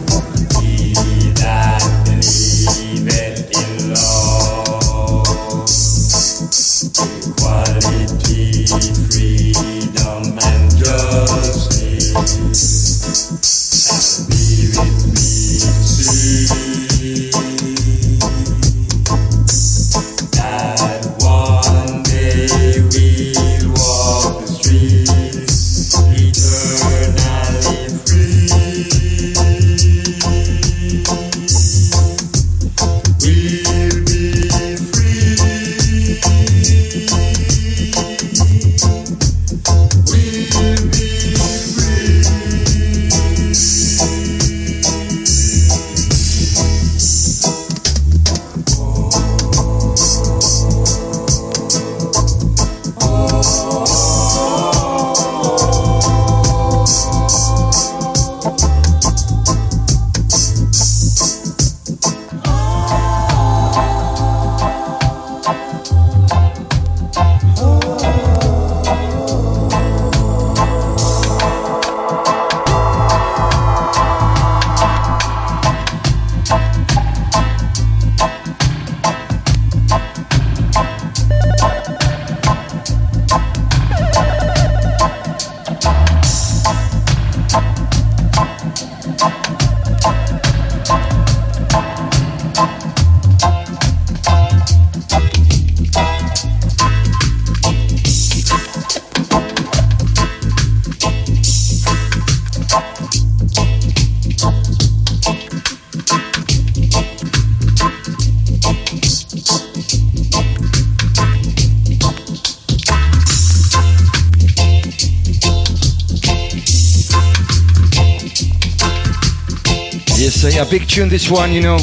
[120.98, 121.78] Tune this one, you know.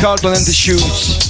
[0.00, 1.22] Carlton and the Shoes.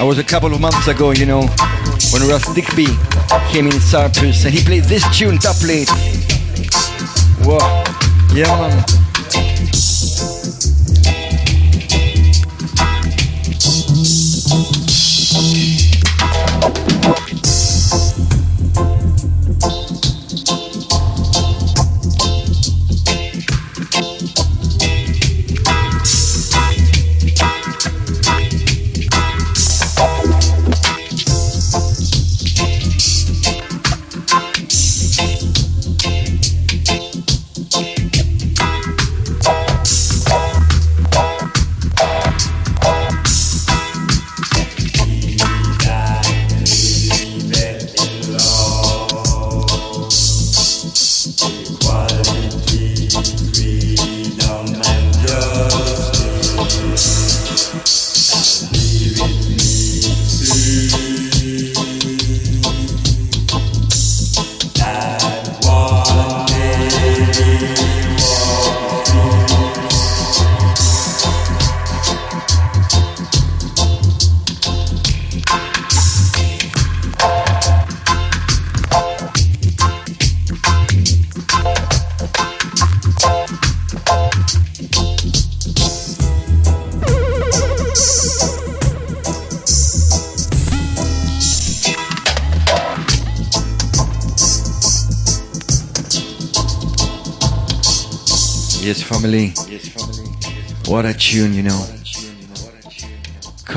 [0.00, 1.42] I was a couple of months ago, you know,
[2.12, 2.86] when Russ Digby
[3.50, 5.90] came in Cyprus and he played this tune top late.
[7.44, 7.84] Wow,
[8.32, 9.01] yeah man.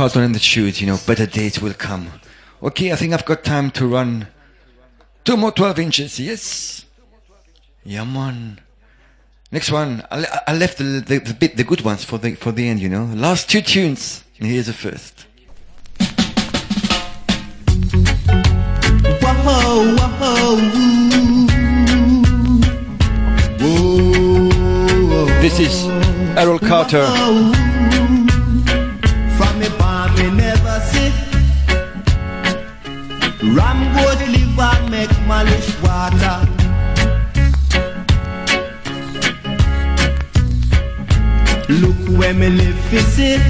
[0.06, 2.12] Carlton and the Shoes, you know, better days will come.
[2.62, 4.28] Okay, I think I've got time to run
[5.24, 6.86] two more 12 inches, yes?
[7.84, 8.60] Yeah, man.
[9.52, 12.52] Next one, I, I left the, the, the bit, the good ones for the, for
[12.52, 13.06] the end, you know.
[13.06, 15.26] Last two tunes, and here's the first.
[19.42, 20.56] Whoa, whoa,
[25.42, 25.88] This is
[26.38, 27.75] Errol Carter.
[33.54, 36.38] Ram goat liver make malish water.
[41.70, 43.42] Look where me live fi sit.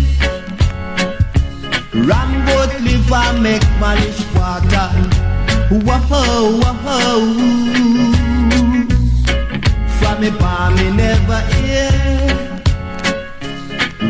[1.94, 4.90] Ram goat liver make malish water.
[5.72, 7.22] Whoa, whoa.
[9.98, 11.90] From me barn me never hear.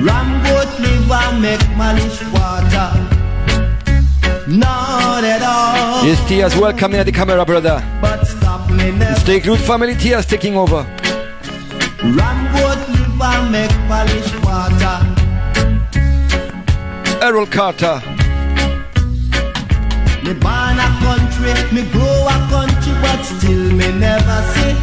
[0.04, 3.15] Ram goat liver make malish water.
[4.48, 6.06] Not at all.
[6.06, 7.84] Yes, Tia's welcome in the camera, brother.
[8.00, 9.20] But stop me never.
[9.20, 10.86] Stay glued family, Tia's taking over.
[12.04, 15.02] Ram goat liver make malish water.
[17.26, 18.00] Errol Carter.
[20.24, 24.76] Me born a country, me grow a country, but still me never see.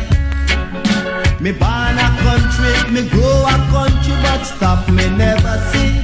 [1.40, 6.02] Me born a country, me grow a country, but stop me never see.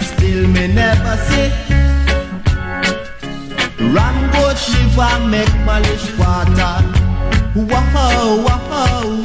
[0.00, 1.67] Still me never see.
[3.80, 6.82] Ram goat liver make malish water.
[7.54, 9.22] Whoa, whoa.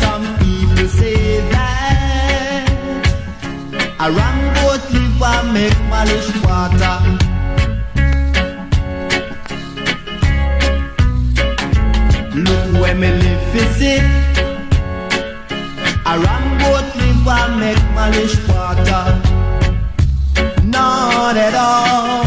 [0.00, 2.64] Some people say that
[3.98, 6.96] a ram goat liver make malish water.
[12.36, 14.04] Look where me live visit.
[16.06, 19.39] A ram goat liver make malish water.
[20.70, 22.24] Not at all.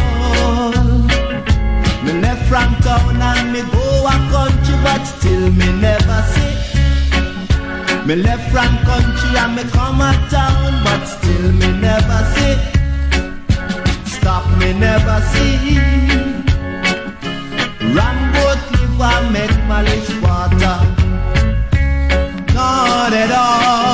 [2.03, 6.55] Me left from town and me go a country, but still me never see.
[8.05, 12.55] Me left from country and me come a town, but still me never see.
[14.15, 15.77] Stop me never see.
[17.95, 20.77] Ram goat liver make malish water.
[22.53, 23.92] Not at all.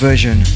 [0.00, 0.49] Version.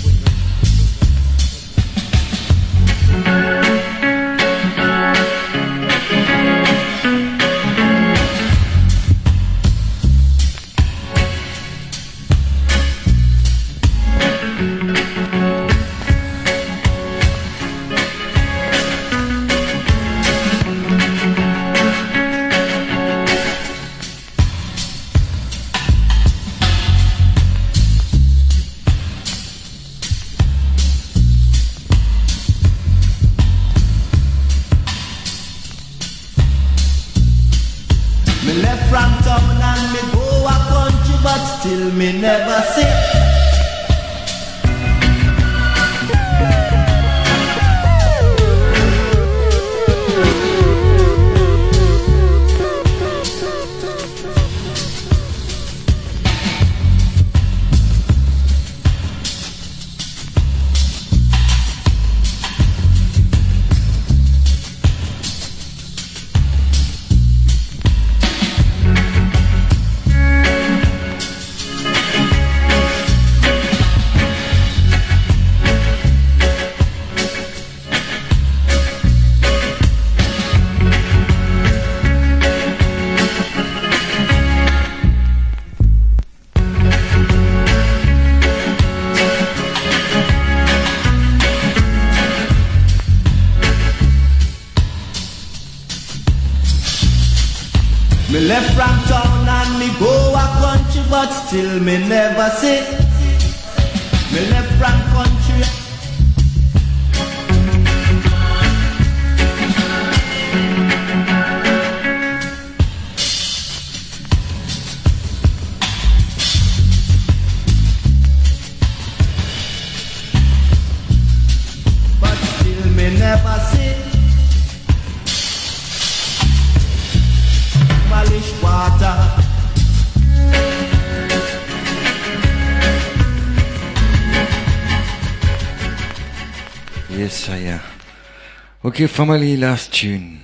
[138.95, 140.41] Okay, family, last tune.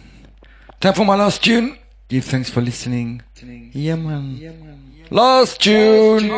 [0.80, 1.78] Time for my last tune.
[2.08, 3.22] Give thanks for listening.
[3.72, 4.40] Yeah, man.
[5.08, 6.28] Last tune.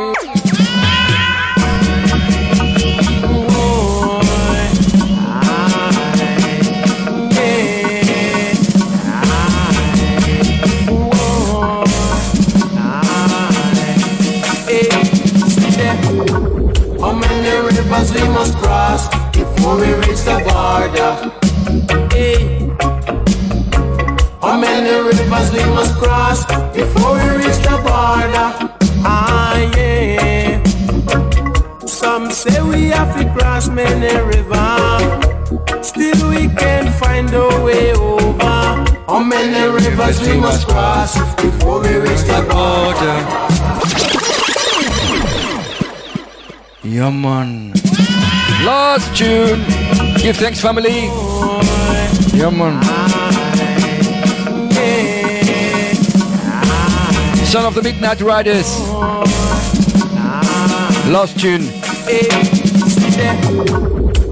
[17.00, 21.41] How many rivers we must cross before we reach the border?
[24.82, 26.44] Many rivers we must cross
[26.74, 28.48] before we reach the border?
[29.04, 30.62] Ah, yeah.
[31.86, 35.86] Some say we have to cross many rivers.
[35.86, 38.42] Still we can't find a way over.
[39.06, 43.18] How many rivers we must cross before we reach the border?
[46.82, 47.10] Yeah.
[48.66, 49.62] Last tune.
[50.18, 51.08] Give thanks, family.
[52.34, 53.41] Yeah.
[57.52, 58.80] Son of the Midnight Riders.
[61.12, 61.60] Last tune.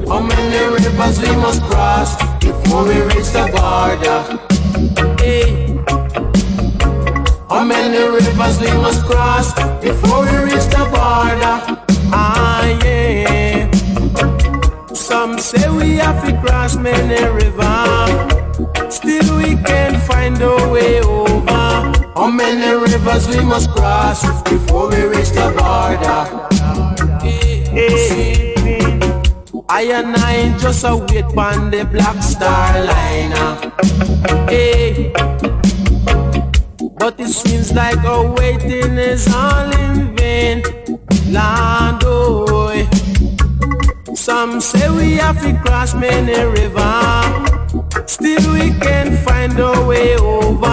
[0.09, 4.21] How many rivers we must cross before we reach the border?
[5.21, 5.77] Hey.
[7.51, 9.53] How many rivers we must cross
[9.83, 11.57] before we reach the border?
[12.17, 13.71] Ah, yeah.
[14.95, 18.95] Some say we have to cross many rivers.
[18.95, 21.40] Still we can't find a way over.
[22.15, 26.23] How many rivers we must cross before we reach the border?
[27.23, 28.55] Hey,
[29.69, 33.73] I and I just a wait on the black star liner.
[34.49, 35.13] Hey.
[36.99, 40.63] But it seems like our waiting is all in vain.
[41.29, 42.69] Land, oh.
[42.75, 42.87] Eh.
[44.15, 47.60] Some say we have to cross many rivers.
[48.11, 50.67] Still we can't find a way over.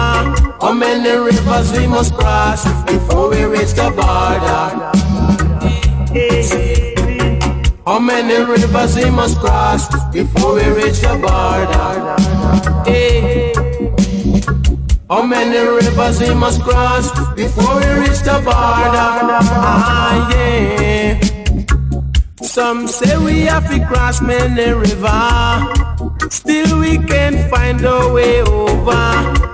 [0.60, 4.90] How many rivers we must cross before we reach the border?
[7.86, 12.16] How many rivers we must cross before we reach the border?
[15.08, 19.14] How many rivers we must cross before we reach the border?
[19.62, 21.20] Ah, yeah.
[22.42, 25.97] Some say we have to cross many rivers.
[26.30, 28.92] Still we can't find a way over.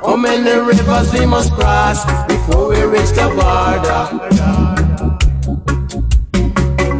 [0.05, 4.03] How many rivers we must cross before we reach the border?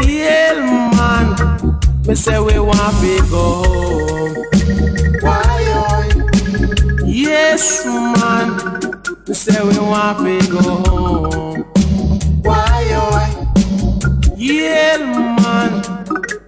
[0.07, 0.55] Yeah,
[0.97, 1.27] man,
[2.07, 4.35] me say we want to go home.
[5.21, 5.55] Why?
[7.05, 8.49] Yes, man.
[9.27, 11.63] Me say we want to go home.
[12.43, 14.35] Why, oh?
[14.37, 14.99] Yeah,
[15.43, 15.73] man.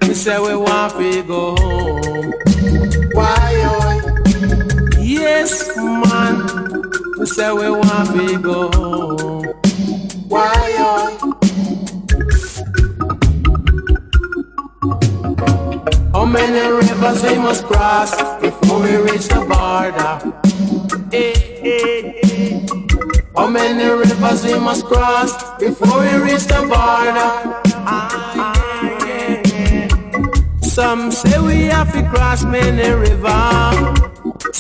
[0.09, 1.56] Me say we want to go home.
[7.47, 8.71] Say we want to go.
[10.27, 11.39] Why, oh?
[16.13, 18.11] How many rivers we must cross
[18.41, 20.13] before we reach the border?
[21.13, 22.67] Eh, eh, eh.
[23.37, 27.31] How many rivers we must cross before we reach the border?
[27.87, 30.61] Ah, yeah, yeah.
[30.63, 34.16] Some say we have to cross many rivers.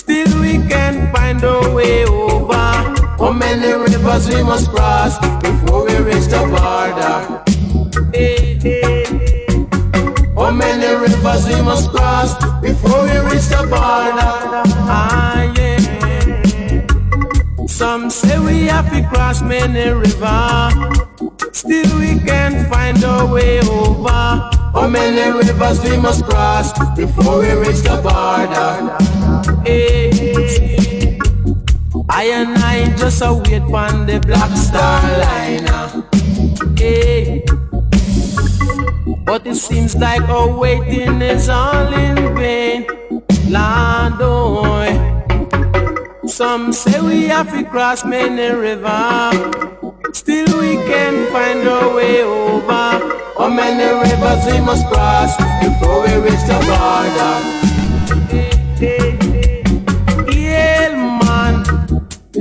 [0.06, 2.54] Still we can find a way over.
[2.54, 7.42] How many rivers we must cross before we reach the border?
[8.14, 9.02] Eh, eh.
[10.36, 14.30] How many rivers we must cross before we reach the border?
[14.86, 16.86] Ah, yeah.
[17.66, 20.72] Some say we have to cross many rivers.
[21.50, 24.52] Still we can find a way over.
[24.72, 29.15] How many rivers we must cross before we reach the border?
[29.66, 31.18] Hey,
[32.08, 36.04] I and I just a wait on the black star liner.
[36.78, 37.42] Hey.
[37.42, 37.56] Eh.
[39.24, 42.86] But it seems like our waiting is all in vain.
[43.48, 44.86] Lord, oh,
[46.28, 49.34] some say we have to cross many rivers.
[50.12, 52.88] Still we can find our way over.
[53.36, 57.56] How many rivers we must cross before we reach the border?
[58.80, 59.25] Yeah,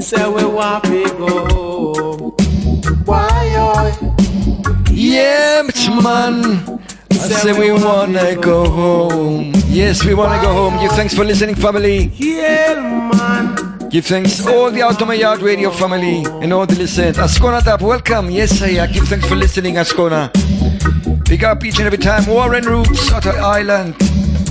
[0.06, 2.36] say we want to go.
[3.06, 4.16] Why, oh?
[4.92, 5.64] Yeah,
[6.04, 6.80] man.
[7.10, 9.52] I say we wanna go home.
[9.68, 10.80] Yes, we wanna go home.
[10.80, 12.12] Give thanks for listening, family.
[12.18, 13.90] Yeah, man.
[13.90, 17.18] Give thanks all the Out of My Yard Radio family and all the listeners.
[17.18, 18.30] Ascona Tap, welcome.
[18.30, 20.30] Yes, I give thanks for listening, Ascona.
[21.28, 22.28] Big up each and every time.
[22.28, 23.96] Warren Roots, Otter Island.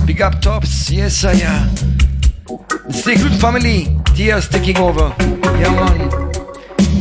[0.05, 0.89] Big up Tops.
[0.91, 1.35] Yes, I
[2.91, 4.04] Stay good, family.
[4.15, 5.13] Tia's taking over.
[5.59, 6.09] Yeah, man.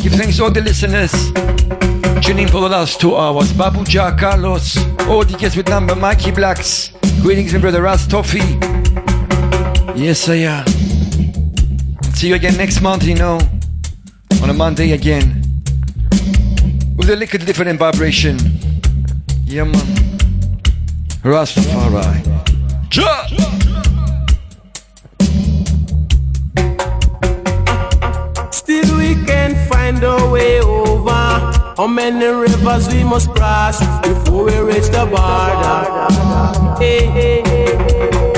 [0.03, 1.13] Give thanks to all the listeners.
[2.25, 3.53] Tuning in for the last two hours.
[3.53, 4.77] Babu Ja, Carlos,
[5.09, 6.91] all the guests with number, Mikey Blacks.
[7.23, 8.59] Greetings, my brother Ras Toffee.
[9.95, 10.67] Yes, I am.
[12.15, 13.39] See you again next month, you know.
[14.43, 15.41] On a Monday again.
[16.97, 18.39] With a little different vibration.
[19.45, 19.87] Yeah, man.
[21.23, 22.23] Rastafari.
[22.91, 23.29] Jah!
[23.29, 23.74] Still
[29.49, 31.11] can find a way over.
[31.77, 35.81] How many rivers we must cross before we reach the border?
[36.79, 38.34] Hey, hey, hey.